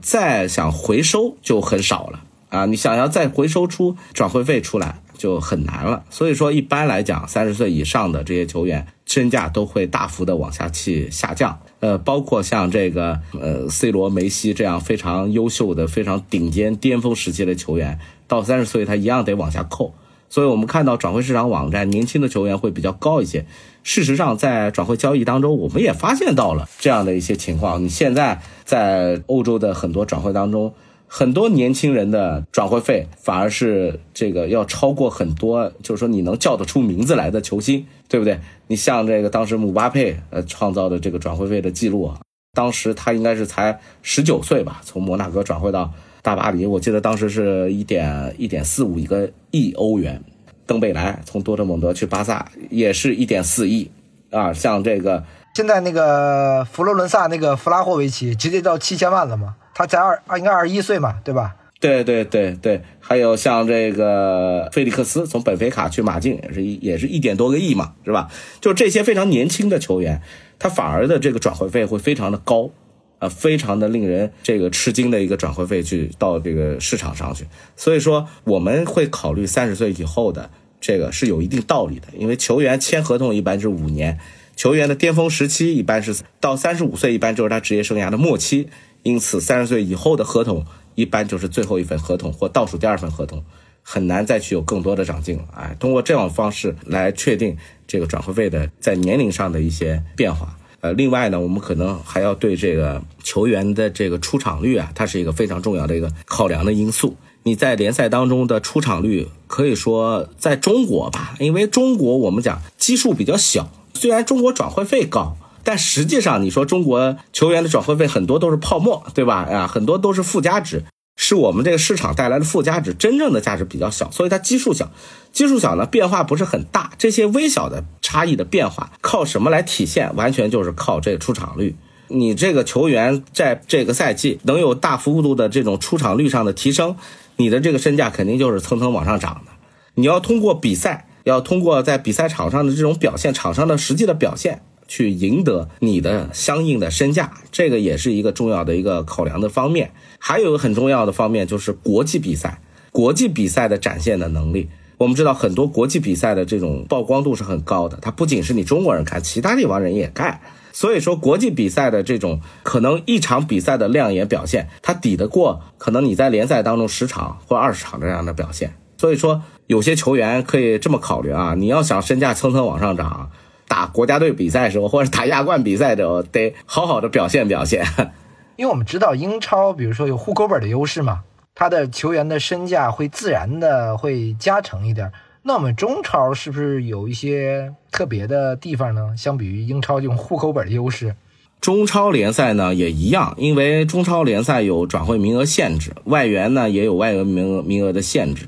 [0.02, 11.60] 再想回收就很少了啊，你想要再回收出转会费出来就很难了，所以说一般来讲，三十岁以上的这些球员身价都会大幅的往下去下降。
[11.80, 19.94] 呃，包括像这个呃，C 罗、梅西这样非常优秀的、非常顶尖、巅峰时期的球员，到三十岁他一样得往下扣。
[20.30, 23.46] 所以我们看到转会市场网站年轻的球员会比较高一些。
[23.84, 27.84] 事实上，在转会交易当中，我们也发现到了这样的一些情况。
[27.84, 30.74] 你现在在欧洲的很多转会当中。
[31.08, 38.40] 很多年轻人的转会费反而是这个要超过很多，就是说你能叫得出名字来的球星，对不对？
[38.68, 42.20] 你像这个当时姆巴佩呃创造的这个转会费的记录啊，
[42.54, 45.92] 当时他应该是才十九岁吧，从摩纳哥转会到
[46.22, 50.22] 大巴黎，我记得当时是一点一点四五一个亿欧元。
[50.66, 53.90] 登贝莱从多特蒙德去巴萨也是一点四亿
[54.32, 61.56] 啊，像这个现在那个佛罗伦萨那个弗拉霍维奇直接到七千万了嘛，他才二应该二十一岁嘛，对吧？
[61.80, 68.28] 对对对对，还有像这个菲利克斯从本菲卡去马竞也是一也是一点多个亿嘛，是吧？
[68.60, 70.20] 就这些非常年轻的球员，
[70.58, 72.72] 他反而的这个转会费会非常的高。
[73.20, 84.20] 啊，非常的令人这个吃惊的一个转会费去到这个市场上去，所以说我们会考虑三十岁以后的这个是有一定道理的，因为球员签合同一般是五年，
[84.56, 88.70] 球员的巅峰时期一般是到三十五岁，一般就是他职业生涯的末期，
[89.08, 93.42] 因此三十岁以后的合同一般就是最后一份合同或倒数第二份合同，
[93.82, 95.46] 很难再去有更多的长进了。
[95.56, 97.56] 哎，通过这种方式来确定
[97.88, 100.58] 这个转会费的在年龄上的一些变化。
[100.82, 107.16] 呃，另外呢，我们可能还要对这个球员的这个出场率啊，它是一个非常重要的一个考量的因素。
[107.44, 115.38] 你在联赛当中的出场率，可以说在中国吧，因为中国我们讲基数比较小，虽然中国转会费高，
[115.68, 119.46] 但实际上你说中国球员的转会费很多都是泡沫，对吧？
[119.52, 120.86] 啊，很多都是附加值。
[121.18, 124.90] 是我们这个市场带来的附加值，真正的价值比较小，所以它基数小，
[125.34, 126.94] 基数小呢变化不是很大。
[126.98, 130.16] 这些微小的差异的变化靠什么来体现？
[130.16, 131.76] 完全就是靠这个出场率。
[132.08, 136.96] 你这个球员在这个赛季能有大幅度的这种出场率上的提升，
[137.36, 139.52] 你的这个身价肯定就是蹭蹭往上涨的。
[139.96, 144.62] 你要通过比赛，要通过在比赛场上的这种表现，场上的实际的表现。
[144.88, 149.92] 去赢得你的相应的身价，这个也是一个重要的一个考量的方面。
[150.20, 152.62] 还有一个很重要的方面就是国际比赛，
[152.92, 154.70] 国际比赛的展现的能力。
[154.98, 160.42] 我们知道很多国际比赛的这种曝光度是很高的，它不仅是你中国人看，其他地方人也看。
[160.74, 168.76] 所以说，国际比赛的这种可能一场比赛的亮眼表现，它抵得过可能你在联赛当中十场或二十场这样的表现。
[168.98, 173.30] 所以说，有些球员可以这么考虑啊，你要想身价蹭蹭往上涨。
[173.68, 177.86] 打国家队比赛的时候， 或者打亚冠比赛的时候，得好好的表现表现。
[178.56, 181.22] 因为我们知道英超，比如说有户口本的优势嘛，
[181.54, 185.12] 他的球员的身价会自然的会加成一点。
[185.44, 189.14] 那我们中超是不是有一些特别的地方呢？
[189.16, 191.16] 相比于英超这种户口本的优势，
[191.62, 198.48] 中超联赛呢也一样，因为中超联赛有转会名额限制，外援呢也有外援名额名额的限制。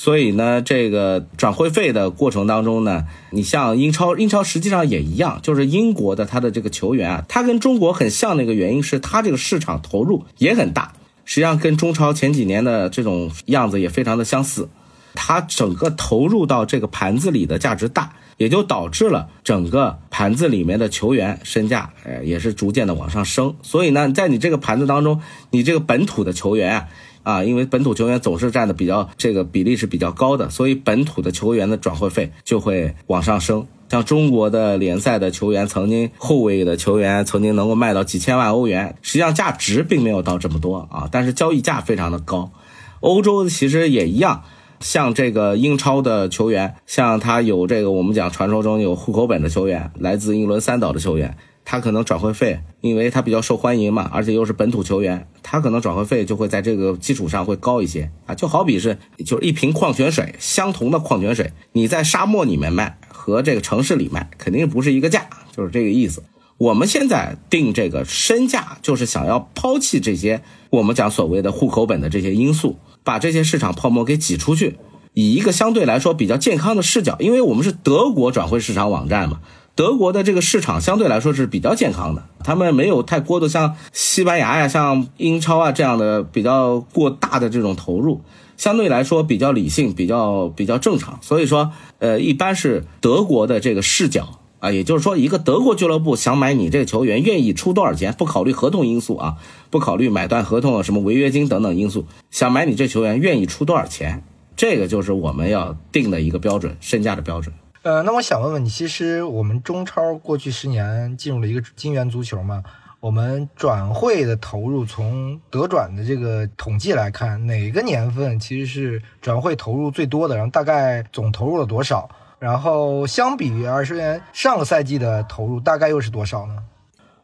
[0.00, 10.92] 所以呢，这个转会费的过程当中呢，你像英超，英超实际上也一样，就是英国的他的这个球员啊，他跟中国很像的一个原因是他这个市场投入也很大，
[11.24, 14.68] 实际上跟中超前几年的这种样子也非常的相似，
[15.14, 23.56] 他整个投入到这个盘子里的价值大，也就导致了整个盘子里面的球员身价，呃，也是逐渐的往上升。
[23.64, 25.20] 所以呢，在你这个盘子当中，
[25.50, 26.88] 你这个本土的球员啊。
[27.22, 33.66] 啊，因为本土球员总是占的比较这个比例是比较高的，所以本土的球员的转会费就会往上升。
[33.90, 42.52] 像中国的联赛的球员，曾经后卫的球员曾经能够卖到几千万欧元，实际上价值并没有到这么多啊，但是交易价非常的高。
[43.00, 44.42] 欧洲其实也一样，
[44.80, 51.38] 像这个英超的球员，像他有这个我们讲传说中有户口本的球员，来自英伦三岛的球员。
[51.70, 58.34] 他可能转会费，因为他比较受欢迎嘛，而且又是本土球员，他可能转会费就会在这个基础上会高一些啊。
[58.34, 58.96] 就好比是，
[59.26, 66.22] 就是一瓶矿泉水，相同的矿泉水，你在沙漠里面卖和这个城市里卖，肯定不是一个价，就是这个意思。
[66.56, 70.40] 我们现在定这个身价，就是想要抛弃这些
[70.70, 74.78] 我们讲所谓的户口本的这些因素，把这些市场泡沫给挤出去，
[75.12, 79.40] 以一个相对来说比较健康的视角，因为我们是德国转会市场网站嘛。
[79.78, 88.20] 德国的这个市场相对来说是比较健康的，他们没有太过的像西班牙呀、像英超啊这样的比较过大的这种投入，
[88.56, 91.20] 相对来说比较理性、比较比较正常。
[91.22, 91.70] 所以说，
[92.00, 99.36] 呃，一般是德国的这个视角啊，也就是说，一个德国俱乐部想买你这个球员，愿意出多少钱，不考虑合同因素啊，
[99.70, 104.24] 不考虑买断合同、什么违约金等等因素，想买你这球员愿意出多少钱，
[104.56, 107.54] 这个就是我们要定的一个标准，身价的标准。
[107.88, 112.62] 呃，那我想问问你，其实我们中超过去十年进入了一个金元足球嘛？
[113.00, 120.36] 我们转会的投入，从德转的这个统计来看，哪个年份其实是转会投入最多的？
[120.36, 122.10] 然后大概总投入了多少？
[122.38, 126.58] 然后相比于二十年上个赛季的投入，大概又是多少呢？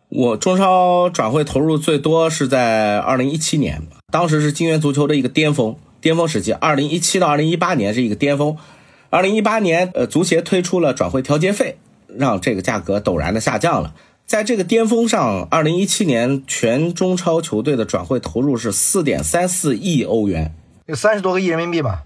[0.09, 6.55] 我中超转会投入最多是在二零一七年，当时是金元足球的一个巅峰，巅峰时期。
[6.55, 8.57] 二零一七到二零一八年是一个巅峰。
[9.15, 13.95] 二零一八年，呃，足协推出了转会调节费，让这个价格陡然的下降了。
[14.27, 20.53] 在这个巅峰上，二零一七年全中超球队的转会投入是四点三四亿欧元，
[20.87, 22.03] 有三十多个亿人民币吧？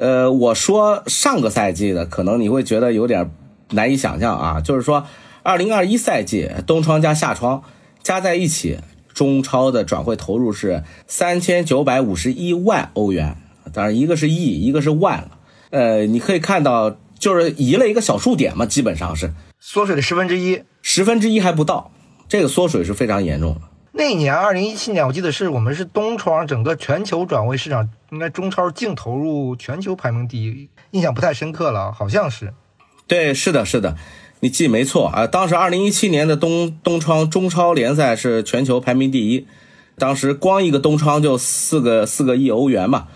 [0.00, 3.30] 呃，我说上个赛季的，可能你会觉得有点
[3.70, 5.06] 难以想象啊，就是说
[5.44, 7.62] 二零二一赛季冬窗加夏窗
[8.02, 8.78] 加在一起，
[9.14, 13.36] 中超的转会投入是三千九百五十一万欧元，
[13.72, 15.37] 当然一个是亿，一个是万了。
[15.70, 20.62] 呃，你可以看到，就是移了一个小数点嘛，基本上是缩水了十分之一。
[20.82, 21.90] 十分之一还不到，
[22.28, 23.60] 这个缩水是非常严重的。
[23.92, 32.54] 那年，二零一七年，我记得是我们是东窗整个全球转会市场，应该中超净投入全球排名第一，印象不太深刻了，好像是。
[33.06, 33.96] 对，是的，是的，
[34.40, 35.26] 你记没错啊。
[35.26, 39.46] 当时二零一七年的东东窗中超联赛是全球排名第一，
[39.96, 43.08] 当时光一个东窗就四个四个亿欧元嘛。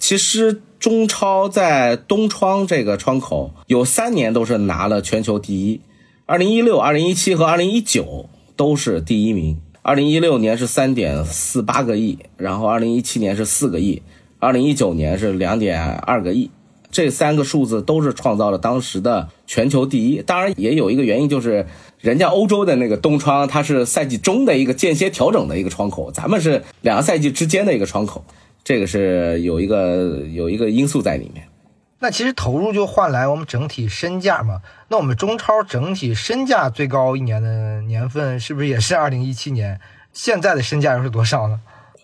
[0.00, 5.82] 其实中超在东窗这个窗口有三年都是拿了全球第一。
[6.24, 9.60] 二零一六、二零一七和二零一九都是第一名。
[9.82, 14.02] 二零一六年是三点四八个亿，然后二零一七年是四个亿，
[14.38, 16.50] 二零一九年是两点二个亿。
[16.90, 20.22] 这三个数字都是创造了当时的全球第一。
[20.22, 21.66] 当然，也有一个原因，就是
[21.98, 28.24] 人家欧洲的那个冬窗，它是赛季中的一个间歇调整的一个窗口，咱们是两个赛季之间的一个窗口，
[28.64, 31.46] 这个是有一个有一个因素在里面。
[31.98, 34.62] 那其实投入就换来我们整体身价嘛。
[34.88, 39.78] 那我们中超整体身价最高一年的年份是不是也是二零一七年？
[40.12, 41.60] 现在的身价又是多少呢？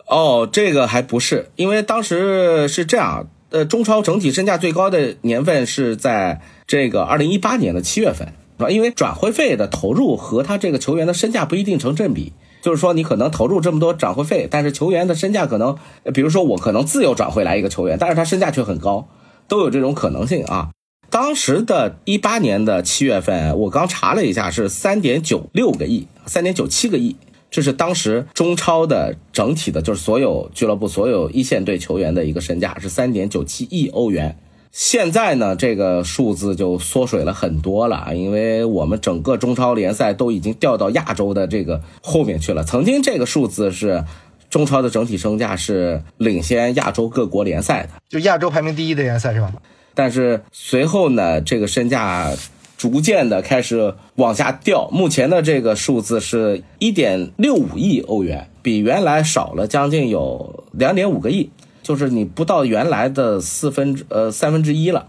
[0.06, 15.76] 哦，这个还不是，因为当时是这样，呃，中超整体身价最高的年份是在这个二零一八年的七月份，啊，因为转会费的投入和他这个球员的身价不一定成正比，就是说你可能投入这么多转会费，但是球员的身价可能，
[16.12, 19.08] 比如说我可能自由转会来一个球员，但是他身价却很高。
[19.48, 20.70] 都有这种可能性啊！
[21.08, 27.14] 当时的一八年的七月份，我刚查了一下，是三点九六个亿，三点九七个亿，
[27.48, 34.36] 这是当时中超的整体的，就是所有俱乐部、所有一线队球员的一个身价是三点九七亿欧元。
[34.76, 42.62] 现在呢，这个数字就缩水了很多了，因为我们整个中超联赛都已经掉到亚洲的这个后面去了。
[42.62, 44.04] 曾经这个数字是。
[44.48, 49.52] 中超的整体身价是领先亚洲各国联赛的，就亚洲排名第一的联赛是吧？
[49.92, 52.32] 但是随后呢，这个身价
[52.78, 61.50] 逐渐的开始往下掉，目前的这个数字是一点六五亿欧元，比原来少了将近有两点五个亿，
[61.86, 65.06] 就是你不到原来的四分之呃三分之一了。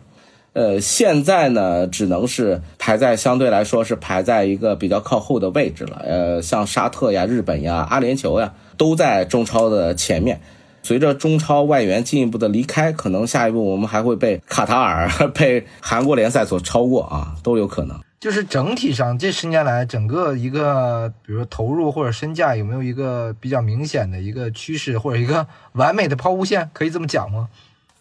[0.53, 5.99] 呃，现在呢，只能是排在相对来说是排在一个比较靠后的位置了。
[6.05, 10.39] 呃，像沙特呀、日本呀、阿联酋呀，都在中超的前面。
[10.83, 17.99] 随着中超外援进一步的离开，可能下一步我们还会被卡塔尔、 被韩国联赛所超过啊，都有可能。
[18.19, 27.49] 就是整体上这十年来，整个一个，比如说投入或者身价，有没有一个比较明显的一个趋势，或者一个完美的抛物线，可以这么讲吗？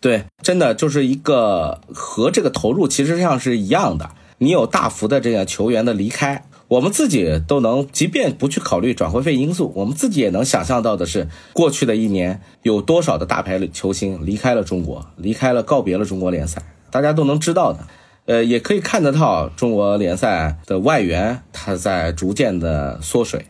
[0.01, 4.11] 对，真的就是一个和这个投入其实上是一样的。
[4.39, 17.81] 你有大幅的这样球员的离开，我们自己都能，即便不去考虑转会费因素，我们自己也能想象到的是，过去的一年有多少的大牌球星离开了中国，离开了，告别了中国联赛，大家都能知道的。
[18.27, 23.47] 呃，也可以看得到中国联赛的外援他在逐渐的缩水，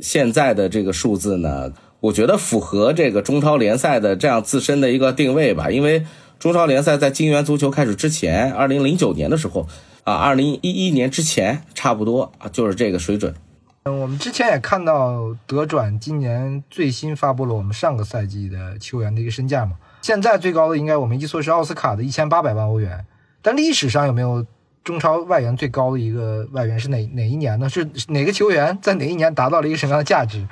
[0.00, 1.72] 现在的这个数字呢？
[2.00, 6.06] 我觉得符合这个中超联赛的这样自身的一个定位吧，因为
[6.38, 9.66] 中超联赛在金元足球开始之前，二零零九年的时候，
[10.04, 13.34] 啊，二零一一年之前，差不多啊，就是这个水准。
[13.82, 23.04] 嗯，我们之前也看到德转今年最新发布了我们上个赛季的球员的一个身价嘛，现在最高的应该我没记错是奥斯卡的一千八百万欧元，
[23.42, 24.44] 但历史上有没有
[24.84, 27.68] 中超外援最高的一个外援是哪哪一年呢？
[27.68, 30.46] 是哪个球员在哪一年达到了一个什么样的价值？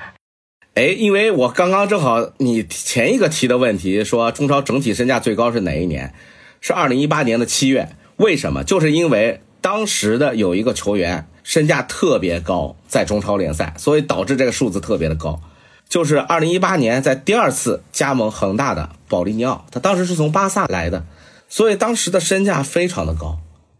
[0.74, 6.14] 哎，因为我刚刚正好你前一个提的问题说中超整体身价最高是哪一年？
[6.60, 7.88] 是二零一八年的七月。
[8.16, 8.64] 为什么？
[8.64, 15.40] 就是因为当时的有一个球员身价特别高，在中超联赛，所以导致这个数字特别的高。
[15.88, 21.06] 就是二零一八年在第二次加盟恒大的保利尼奥，他当时是从巴萨来的，
[21.48, 23.38] 所以当时的身价非常的高，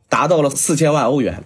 [0.08, 1.44] 达到了四千万欧元。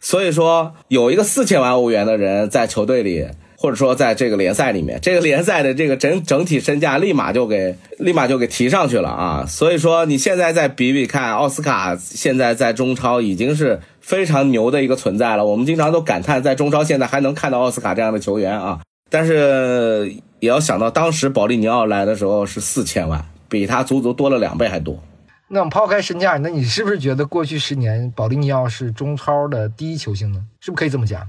[0.00, 3.26] 所以说有一个四千万欧元的人在球队里。
[3.56, 9.46] 或者说，在这个联赛里面，这个联赛的这个整整体身价立马就给立马就给提上去了啊！
[9.48, 15.46] 所以说，你现在再比比看，奥斯卡现在在中超已经是非常牛的一个存在了。
[15.46, 18.80] 我们经常都感叹，在中超现在还能看到奥斯卡这样的球员啊！
[19.08, 25.02] 但是也要想到，当时保利尼奥来的时候是四千万，比他足足多了两倍还多。
[25.48, 30.42] 那我们抛开身价，那你是不是觉得过去十年保利尼奥是中超的第一球星呢？
[30.58, 31.28] 是不是可以这么讲？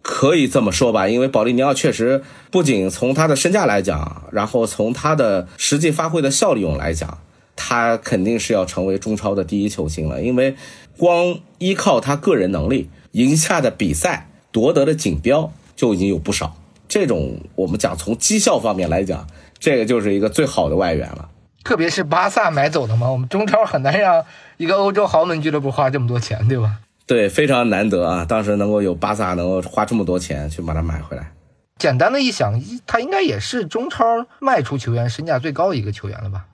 [0.00, 7.18] 可以这么说吧，因为保利尼奥确实不仅从他的身价来讲，然后从他的实际发挥的效用来讲，
[7.54, 10.22] 他肯定是要成为中超的第一球星了。
[10.22, 10.56] 因为
[10.98, 16.56] 光依靠他个人能力赢下的比赛、夺得的锦标就已经有不少。
[16.86, 19.26] 这种我们讲从绩效方面来讲，
[19.58, 21.28] 这个就是一个最好的外援了。
[21.64, 24.24] 特别是巴萨买走的嘛，我们中超很难让
[24.58, 26.80] 一个欧洲豪门俱乐部花这么多钱，对吧？
[27.06, 28.24] 对，非常难得啊！
[28.24, 31.32] 当时能够有巴萨能够花这么多钱去把它买回来。
[31.78, 34.04] 简单的一想，他应该也是中超
[34.40, 36.46] 卖出球员身价最高的一个球员了吧？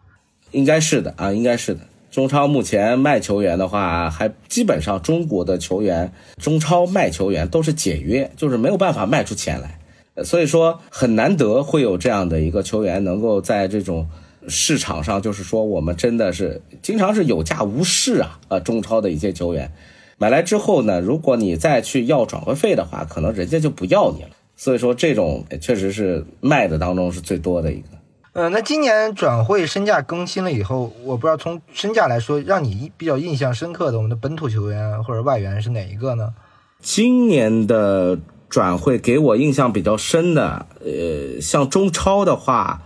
[0.52, 1.80] 应该是的啊，应该是的。
[2.10, 9.78] 中超目前卖球员的话，还基本上中国的球员，中超卖球员都是解约，就是没有办法卖出钱来。
[10.24, 14.08] 所以说很难得会有这样的一个球员能够在这种
[14.50, 18.38] 市场上，就是说我们真的是经常是有价无市啊！
[18.48, 19.72] 啊，中超的一些球员。
[20.18, 24.30] 买来之后呢，如果你再去要转会费的话，可能人家就不要你了。
[24.56, 27.88] 所以说，这种确实是卖的当中是最多的一个。
[28.32, 36.34] 呃，那今年转会身价更新了以后，我不知道从身价来说，让你比较印象深刻的我们的本土球员或者外援是哪一个呢？
[36.80, 42.82] 今年的转会给我印象比较深的，呃，像中超的话，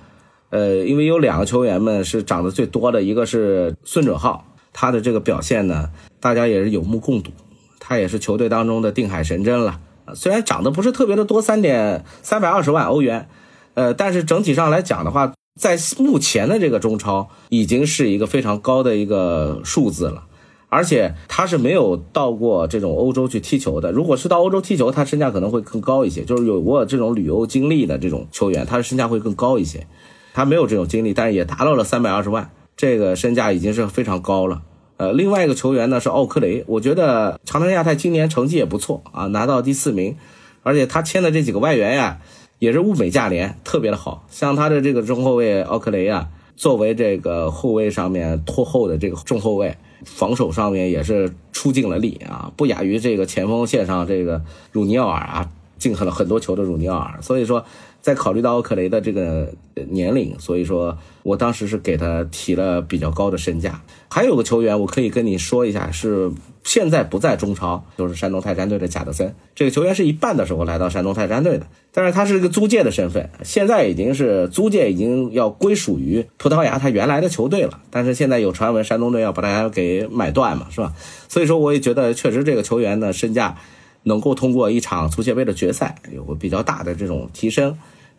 [0.55, 4.45] 呃，因为有两个球员们是涨得最多的，一个是孙准浩。
[4.73, 5.91] 他的这个表现呢，
[6.21, 7.33] 大家也是有目共睹，
[7.81, 9.81] 他也是球队当中的定海神针了。
[10.15, 13.29] 虽然涨得不是特别的多，三点三百二十万欧元，
[13.75, 20.27] 呃，但是整体上来讲的话，在目前的这个中超已经是一个非常高的一个数字了。
[20.69, 23.93] 而且他是没有到过这种欧洲去踢球的。
[23.93, 26.25] 如果是到欧洲踢球，他身价可能会更高一些。
[26.25, 29.87] 就是有过这种旅游经历的这种球员，他的身价会更高一些。
[30.35, 32.51] 他没有这种经历，但是也达到了三百二十万。
[32.77, 34.63] 这个身价已经是非常高了，
[34.97, 40.17] 呃，另外一个球员呢是奥克雷，我觉得长城亚泰今年成绩也不错啊，拿到第四名，
[40.65, 42.19] 而且他签的这几个外援呀，
[42.59, 44.27] 也是物美价廉，特别的好。
[44.29, 57.65] 像他的这个中后卫奥克雷啊，作为这个后卫上面拖后的这个中后卫，防守上面也是出尽了力啊，不亚于这个前锋线上这个鲁尼奥尔啊，进了很多球的鲁尼奥尔，所以说。
[58.05, 59.51] 在考虑到奥克雷的这个
[59.89, 63.81] 年龄，所以说我当时是给他提了比较高的身价。
[64.11, 66.31] 还有个球员，我可以跟你说一下，是
[66.65, 69.35] 现在不在中超，就是山东泰山队的贾德森。
[69.55, 77.81] 这个球员是一半的时候来到山东泰山队的，但是他是一个租借的身份，现在已经是租借，已经要归属于葡萄牙他原来的球队了。
[77.91, 80.93] 但是现在有传闻山东队要把他给买断嘛，是吧？
[81.27, 83.57] 所以说我也觉得确实这个球员的身价
[84.03, 87.75] 能够通过一场足协杯的决赛有个比较大的这种提升。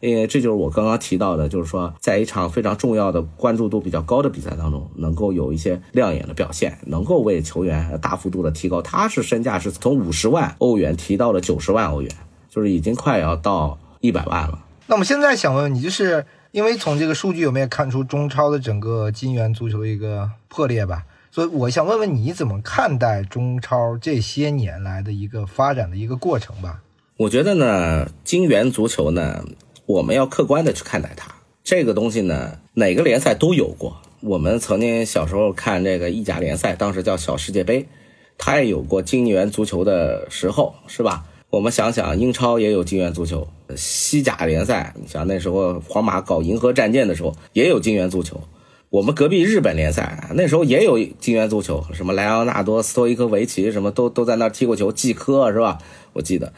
[0.06, 8.82] 因为这就是我刚刚提到的，就是说，在一场非常重要的、关注度比较高的比赛当中，能够有一些亮眼的表现，能够为球员大幅度的提高。
[8.84, 12.12] 他是身价是从五十万欧元提到了九十万欧元，
[12.50, 14.60] 就是已经快要到一百万了。
[14.86, 21.04] 那我们现在想问问你，就是因为从这个数据，有没有看出中超的整个金元足球的一个破裂吧？
[21.32, 26.82] 所以我想问问你怎么看待中超这些年来的一个发展的一个过程吧？
[27.18, 29.44] 我觉得呢，金元足球呢。
[29.88, 31.32] 我们要客观的去看待它，
[31.64, 33.98] 这个东西呢，哪个联赛都有过。
[34.22, 37.88] 我们曾经小时候看这个意甲联赛，当时叫小世界杯，
[38.36, 41.26] 它也有过金元足球的时候，是吧？
[41.52, 48.42] 我们想想，英超也有金元足球，西甲联赛，你想那时候皇马搞银河战舰的时候，也有金元足球。
[48.90, 55.78] 我们隔壁日本联赛那时候也有金元足球，什么莱昂纳多、斯托伊科维奇，什么都都在那踢过球，季科是吧？
[56.14, 56.54] 我记得，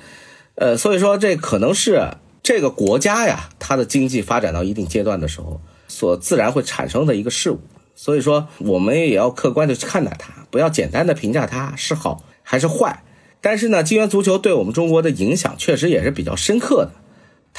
[0.56, 2.08] 呃，所以说这可能是。
[2.48, 7.60] 这个国家呀，它的经济发展到一定阶段的时候，所自然会产生的一个事物。
[7.94, 13.04] 所以说，我们也要客观的去看待它，不要简单的评价它是好还是坏。
[13.42, 16.92] 但是呢，金元足球对我们中国的影响确实也是比较深刻的。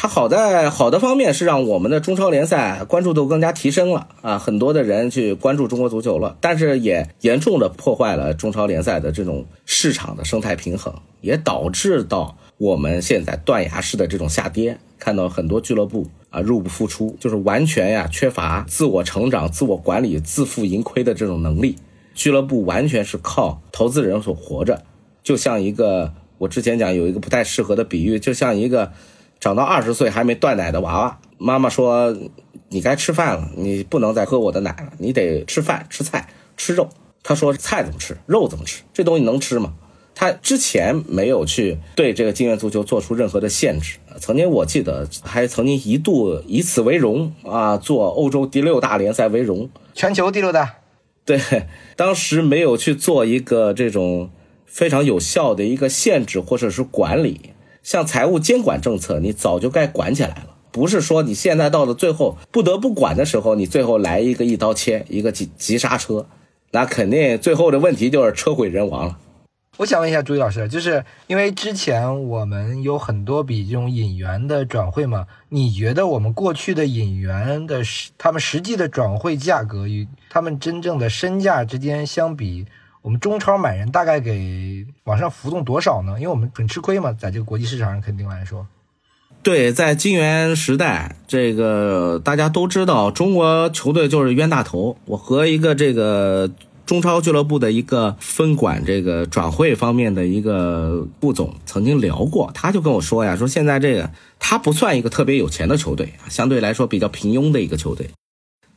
[0.01, 6.37] 它好在好的方面是让我们的中超联赛关注度更加提升了啊，很多的人去关注中国足球了。
[6.41, 12.39] 但是也严重的破坏了中超联赛的这种市场的生态平衡，也导致到。
[12.59, 21.75] 我们现在断崖式的这种下跌，看到很多俱乐部啊入不敷出，就是完全呀缺乏自我成长、自我管理、自负盈亏的这种能力。
[22.15, 24.85] 俱乐部完全是靠投资人所活着，
[25.25, 28.93] 就像一个我之前讲有一个不太适合的比喻，就像一个
[29.41, 31.19] 长到二十岁还没断奶的娃娃。
[31.39, 32.17] 妈妈说
[32.71, 36.89] ：“你该吃饭了，你不能再喝我的奶了，你得吃饭、吃菜、吃肉。”
[37.23, 38.17] 他说：“菜怎么吃？
[38.27, 38.83] 肉怎么吃？
[38.93, 39.75] 这东西能吃吗？”
[40.15, 50.75] 他之前没有去对这个金元足球做出任何的限制，曾经我记得还曾经一度以此为荣啊，做欧洲第六大联赛为荣，全球第六大。
[51.25, 51.41] 对，
[51.95, 54.31] 当时没有去做一个这种
[54.67, 57.53] 非常有效的一个限制或者是管理，
[57.89, 66.27] 像财务监管政策，你早就该管起来了，不是说你现在到了最后不得不管的时候，你最后来一个一刀切，一个急急刹车，
[66.73, 69.17] 那肯定最后的问题就是车毁人亡了。
[69.79, 82.67] 我想问一下朱毅老师，就是因为之前我们有很多笔这种引援的转会嘛，你觉得我们过去的引援的实，他们实际的转会价格与他们真正的身价之间相比，
[83.03, 86.15] 我们中超买人大概给往上浮动多少呢？
[86.19, 88.67] 因为我们很吃亏嘛，在这个国际市场上肯定来说。
[89.43, 94.97] 对，在金元时代，这个大家都知道，中国球队就是冤大头。
[95.05, 96.51] 我和一个这个。
[96.89, 108.09] 中超俱乐部的一个分管这个转会方面的一个副总曾经聊过，他就跟我说呀，说现在这个他不算一个特别有钱的球队相对来说比较平庸的一个球队，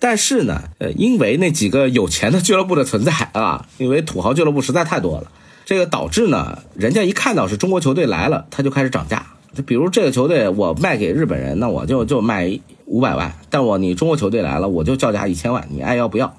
[0.02, 5.32] 但是呢，呃，因为那几个有钱的俱乐部的存在啊， 因为土豪俱乐部实在太多了，
[5.64, 9.28] 这个导致呢，人家一看到是中国球队来了，他就开始涨价。
[9.54, 16.36] 就比如这个球队我卖给日本人，那我就就卖五百万，但我你中国球队来了，我就叫价一千万，你爱要不要？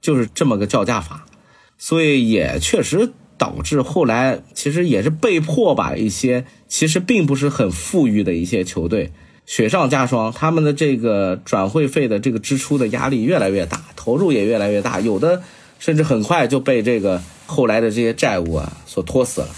[0.00, 1.26] 就是这么个叫价法，
[1.78, 9.10] 所以也确实导致后来其实也是被迫把一些其实并不是很富裕的一些球队
[9.50, 15.42] 雪上加霜，他们的这个转会费的这个支出的压力越来越大，投入也越来越大，有的
[15.80, 19.48] 甚至很快就被这个后来的这些债务啊所拖死了。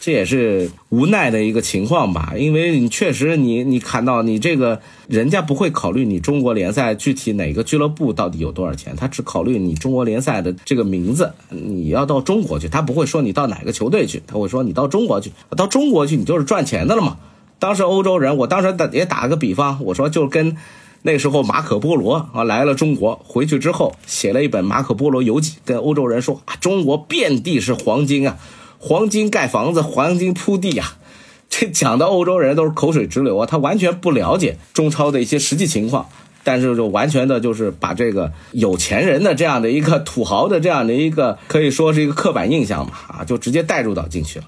[0.00, 11.30] 这也是无奈的一个情况吧，因为你确实你你看到你这个人家不会考虑你中国联赛具体哪个俱乐部到底有多少钱，他只考虑你中国联赛的这个名字。
[11.50, 17.18] 你要到中国去，他不会说你到哪个球队去，他会说你到中国去，到中国去你就是赚钱的了嘛。
[17.62, 20.56] 当时欧洲人，我当时打也打个比方，我说就跟
[21.02, 28.36] 那时候马可波罗啊来了中国，回去之后写了一本马可波罗游记，跟欧洲人说啊，中国遍地是黄金啊。
[28.80, 30.94] 黄金盖房子，黄金铺地呀，
[31.48, 33.46] 这讲的欧洲人都是口水直流啊！
[33.46, 36.08] 他完全不了解中超的一些实际情况，
[36.42, 44.46] 但是就完全的就是把这个有钱人的这样的一个土豪的这样的一个可以说是一个刻板印象吧，啊，就直接带入到进去了。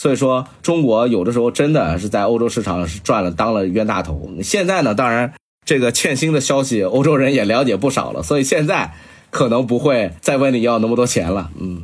[0.00, 4.30] 所以说，中国有的时候真的是在欧洲市场是赚了当了冤大头。
[4.42, 5.34] 现在呢，当然
[5.66, 8.94] 这个欠薪的消息，欧洲人也了解不少了，所以现在
[9.28, 11.82] 可能不会再问你要那么多钱了，嗯。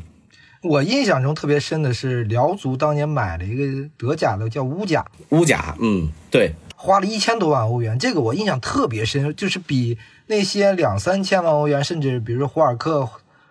[0.63, 9.99] 我印象中特别深的是辽足当年买了一个德甲的叫乌甲，乌甲，嗯，对，花了一千多万欧元，这个我印象特别深，就是比
[10.29, 13.07] 那些两三千万欧元，甚至比如说胡尔克、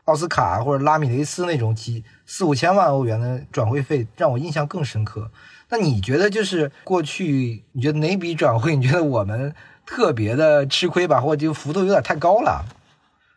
[0.05, 5.29] 奥斯卡或者拉米雷斯那种几四五千万欧元的转会费，让我印象更深刻。
[5.69, 9.53] 那你觉得就是过去，你觉得哪笔转会，你觉得我们
[9.85, 12.65] 特别的吃亏吧，或者就幅度有点太高了？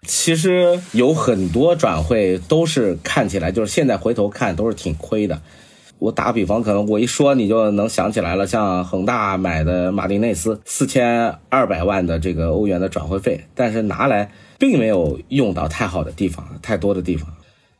[0.02, 5.40] 其实有很多转会都是看起来就是现在回头看都是挺亏的。
[5.98, 17.28] 我打比方，可能我一说你就能想起来了，像恒大买的马丁内斯四千二百万的这个欧元的转会费，但是拿来并没有用到太好的地方，太多的地方。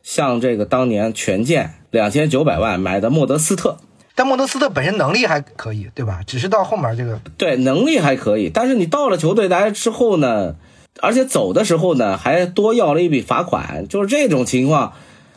[0.03, 3.77] 像这个当年权健两千九百万买的莫德斯特，
[4.15, 6.21] 但莫德斯特本身能力还可以，对吧？
[6.27, 10.57] 只是到后面这个对能力还可以，但是你到了球队来之后呢？
[11.01, 14.95] 而且走的时候呢，还多要了一笔罚款，就是这种情况，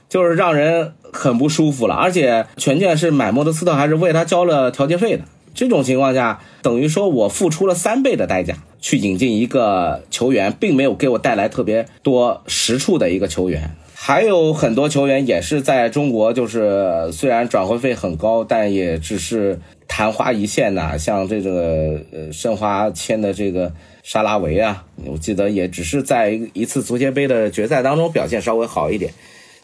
[0.09, 1.93] 就是让人很不舒服了。
[1.93, 5.23] 而且权健是买莫德斯特，还是为他交了调节费的。
[5.53, 13.71] 这种情况下，等于说我付出了三倍的代价去引进一个球员，并没有给我带来特别多实处的一个球员。
[13.93, 20.97] 还有很多球员也是在中国，就是虽然转会费很高，但也只是昙花一现呐。
[20.97, 23.71] 像这个呃申花签的这个。
[24.03, 29.13] 沙拉维啊，我记得也只是在一次足协杯的决赛当中表现稍微好一点，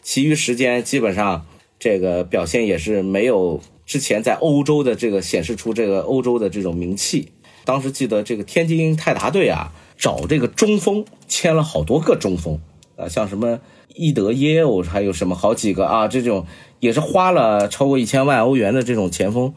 [0.00, 1.44] 其余时间基本上
[1.80, 7.30] 这个表现也是没有之前在欧洲的这个显示出这个欧洲的这种名气。
[7.68, 12.58] 当时记得这个天津泰达队啊，找这个中锋签了好多个中锋
[12.96, 13.60] 啊，像什么
[13.94, 16.46] 伊德耶欧，还有什么好几个啊，这种
[16.80, 19.52] 也是花了超过一千万欧元的这种前锋，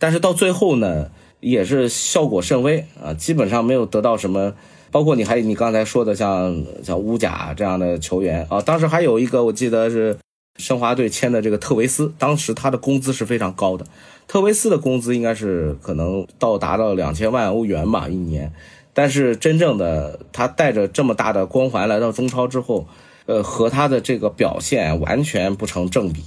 [0.00, 1.10] 但是到最后呢。
[1.42, 4.54] 也是效果甚微啊，基本上没有得到什么。
[4.92, 10.16] 包括你还你刚才说的像像乌甲这样的球员啊，当时还有一个我记得是
[10.56, 13.84] 申花队签的这个特维斯，当时他的工资是非常高的。
[14.32, 18.50] 特维斯的工资应该是可能到达到两千万欧元吧一年，
[18.94, 22.86] 但是真正的他带着这么大的光环来到中超之后，
[23.26, 26.24] 呃，和他的这个表现完全不成正比。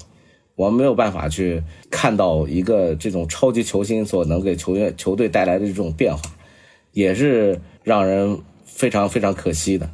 [0.53, 6.21] 我们没有办法去看到一个这种超级球星所能给球员球队带来的这种变化，
[6.91, 9.89] 也是让人非常非常可惜的。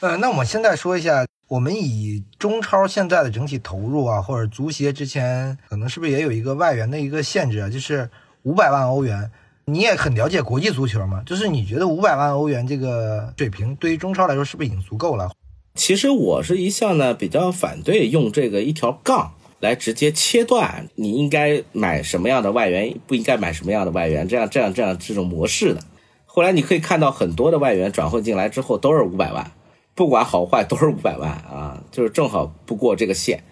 [0.00, 7.68] 呃，那我们现在说一下，我们以中超现在的整体投入啊，或者足协之前可能是不是也有一个外援的一个限制啊？
[7.68, 8.08] 就是
[8.44, 9.32] 五百万欧元。
[9.64, 11.24] 你也很了解国际足球嘛？
[11.26, 15.32] 就是你觉得五百万欧元这个水平对于中超来说是不是已经足够了？
[15.74, 25.80] 其实我是一向呢比较反对用这个一条杠来直接切断你应该买什么样的外援，不应该买什么样的外援，这样这样这样这种模式的。
[26.26, 29.50] 后来你可以看到很多的外援转会进来之后都是五百万，
[29.94, 33.44] 不管好坏都是五百万啊，就是正好不过这个线。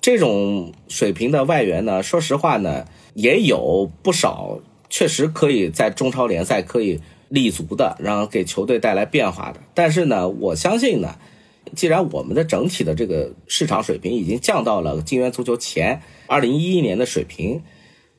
[0.00, 4.60] 这种水平的外援呢，说实话呢也有不少。
[4.88, 9.60] 确实可以在中超联赛可以立足的，然后给球队带来变化的。
[9.74, 11.18] 但是呢，我相信呢，
[11.74, 17.64] 既然我们的整体的这个市场水平已经降到了金元足球前二零一一年的水平，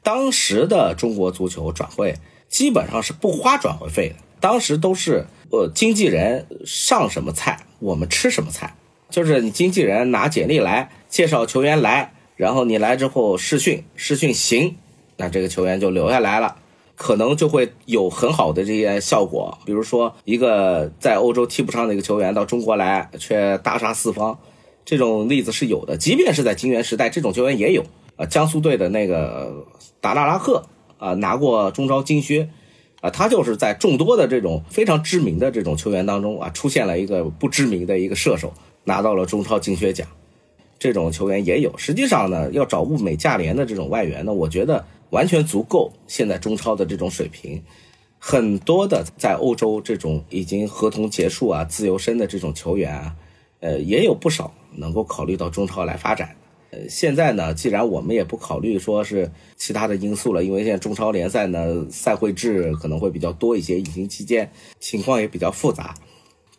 [0.03, 2.15] 当时的中国足球转会
[2.49, 8.75] 基本上是不花转会费的，当时都是呃经纪人上什么菜我们吃什么菜，
[9.09, 14.75] 就是你经纪人拿简历来介绍球员来，然后你来之后试训，试训行。
[15.17, 16.57] 那这个球员就留下来了，
[16.95, 19.57] 可能就会有很好的这些效果。
[19.65, 24.37] 比如说，一个在欧洲踢不上的一个球员到中国来，却大杀四方，
[24.85, 25.97] 这种例子是有的。
[25.97, 27.83] 即便是在金元时代，这种球员也有。
[28.15, 29.65] 啊，江苏队的那个
[30.01, 30.65] 达纳拉赫
[30.99, 32.49] 啊，拿过中超金靴，
[33.01, 40.07] 啊，他就是在众多的这种非常知名的这种球员当中啊，出现了一个不知名的一个射手，拿到了中超金靴奖。
[40.79, 41.77] 这种球员也有。
[41.77, 44.85] 实际上呢，要找物美价廉的这种外援呢，我觉得。
[45.09, 47.63] 完全足够现在中超的这种水平，
[48.19, 53.15] 很多的在欧洲这种已经合同结束啊、自由身的这种球员啊，
[53.61, 56.35] 呃，也有不少能够考虑到中超来发展。
[56.71, 65.95] 呃，现在呢，既然我们也不考虑说是其他的因素了，因为现在中超联赛呢赛会制可能会比较多一些，疫情期间情况也比较复杂，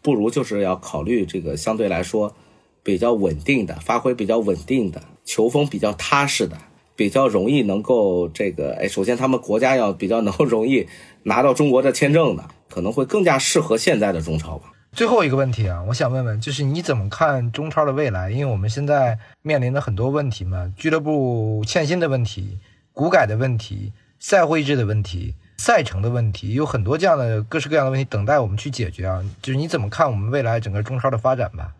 [0.02, 2.34] 不如就是要考虑这个相对来说
[2.82, 6.56] 比较稳定的、发挥比较稳定的、球风比较踏实的。
[6.96, 10.84] 比较容易能够这个，哎，首先他们国家要比较能 容易
[11.22, 14.72] 拿到中国的签证的，可能会更加适合现在的中超吧。
[14.98, 18.32] 最后一个问题啊，我想问问，就是你怎么看中超的未来？
[18.32, 22.58] 因为我们现在面临的很多问题嘛，俱乐部欠薪的问题、
[22.92, 29.22] 股改的问题、赛会制的问题、赛程的问题，有很多这样的各式各样的问题等待我们去解决啊。
[29.40, 31.74] 就是你怎么看我们未来整个中超的发展吧？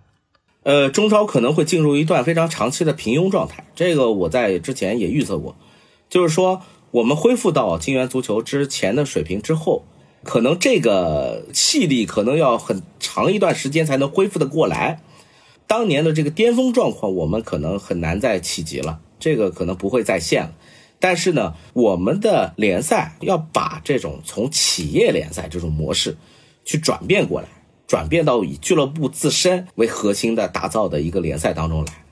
[0.63, 5.57] 呃，中超可能会进入一段非常长期的平庸状态，这个我在之前也预测过，
[6.09, 6.63] 就是说
[6.93, 9.83] 我们恢复到金元足球之前的水平之后，
[10.25, 15.01] 可能这个气力可能要很长一段时间才能恢复的过来。
[15.67, 20.53] 当年的这个巅峰状况，我们可能很难再企及了，这个可能不会再现了。
[20.99, 26.17] 但是呢，我们的联赛要把这种从企业联赛这种模式
[26.65, 27.49] 去转变过来。
[27.87, 32.05] 转变到以俱乐部自身为核心的打造的一个联赛当中来，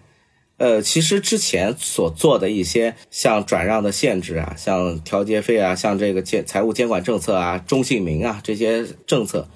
[0.59, 9.49] 呃，其实之前所做的一些像转让的限制啊，像调节费啊，像这个监财务监管政策啊，中性名啊这些政策，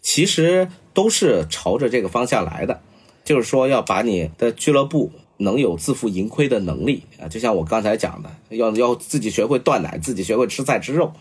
[0.00, 2.80] 其实都是朝着这个方向来的，
[3.24, 11.12] 就是说要把你的俱乐部能有自负盈亏的能力啊，就像我刚才讲的，要要自己学会断奶，自己学会吃菜吃肉，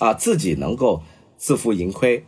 [0.00, 1.00] 啊，自己能够
[1.36, 2.24] 自负盈亏。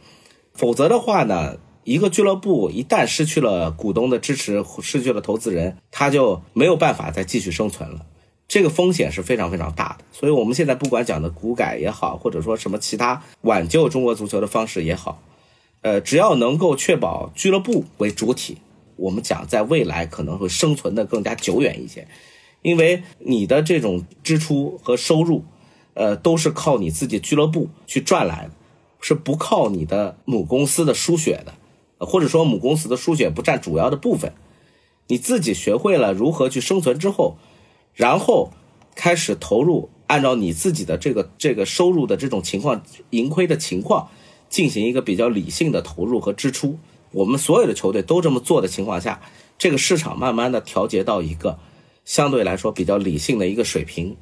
[0.54, 8.04] 否则的话呢，一个俱乐部一旦失去了股东的支持，失去了投资人，他就没有办法再继续生存了。
[8.48, 10.04] 这个风险是非常非常大的。
[10.10, 15.22] 所以，我们现在不管讲的股改也好，或者说什么其他挽救中国足球的方式也好，
[15.82, 18.58] 呃，只要能够确保俱乐部为主体，
[18.96, 22.08] 我们讲在未来可能会生存的更加久远一些。
[22.62, 25.44] 因为你的这种支出和收入，
[25.94, 28.50] 呃，都是靠你自己俱乐部去赚来的。
[28.98, 31.54] 是不靠你的母公司的输血的，
[31.98, 34.32] 或者说母公司的输血不占主要的部分，
[35.06, 37.38] 你自己学会了如何去生存之后，
[37.94, 38.52] 然后
[38.94, 44.08] 开始投入，按照你自己的这个这个收入的这种情况、盈亏的情况，
[44.48, 46.78] 进行一个比较理性的投入和支出。
[47.12, 49.22] 我们所有的球队都这么做的情况下，
[49.56, 51.58] 这个市场慢慢的调节到一个
[52.04, 54.16] 相对来说比较理性的一个水平。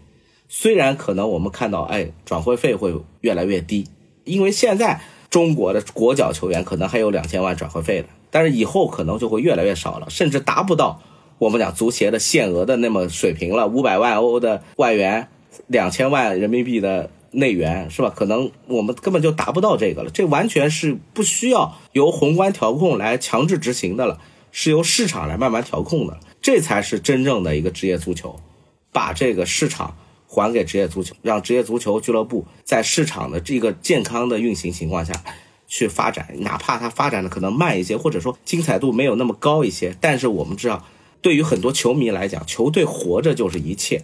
[0.49, 3.87] 虽然可能我们看到，哎，转会费会越来越低。
[4.25, 5.01] 因为现在
[5.35, 11.01] 中国的国脚球员可能还有两千万转会费的，但是以后可能就会越来越少了，甚至达不到
[11.39, 13.67] 我们讲足协的限额的那么水平了。
[13.67, 15.27] 五百万欧的外援，
[15.67, 18.13] 两千万人民币的内援，是吧？
[18.15, 20.11] 可能我们根本就达不到这个了。
[20.15, 24.21] 这完全是不需要由宏观调控来强制执行的了，
[24.53, 26.21] 是由市场来慢慢调控的。
[26.41, 28.39] 这才是真正的一个职业足球，
[28.93, 29.97] 把这个市场。
[30.35, 35.15] 还给职业足球让职业足球俱乐部在市场的这个健康的运行情况下
[35.69, 40.85] 去发展哪怕它发展的可能慢一些或者说精彩度没有那么高一些但是我们知道
[41.23, 44.03] 对于很多球迷来讲球队活着就是一切。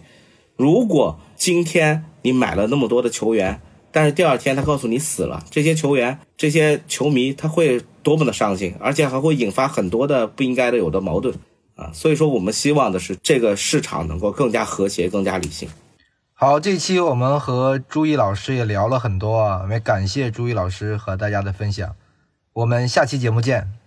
[0.55, 3.61] 如果今天你买了那么多的球员
[3.91, 11.35] 但是第二天他告诉你死了这些球员这些球迷他会多么的伤心而且还会引发很多的不应该的有的矛盾。
[11.75, 15.67] 啊所以说我们希望的是这个市场能够更加和谐更加理性。
[16.43, 21.95] 好这期我们和朱毅老师也聊了很多啊也感谢朱毅老师和大家的分享。
[22.53, 23.80] 我们下期节目见。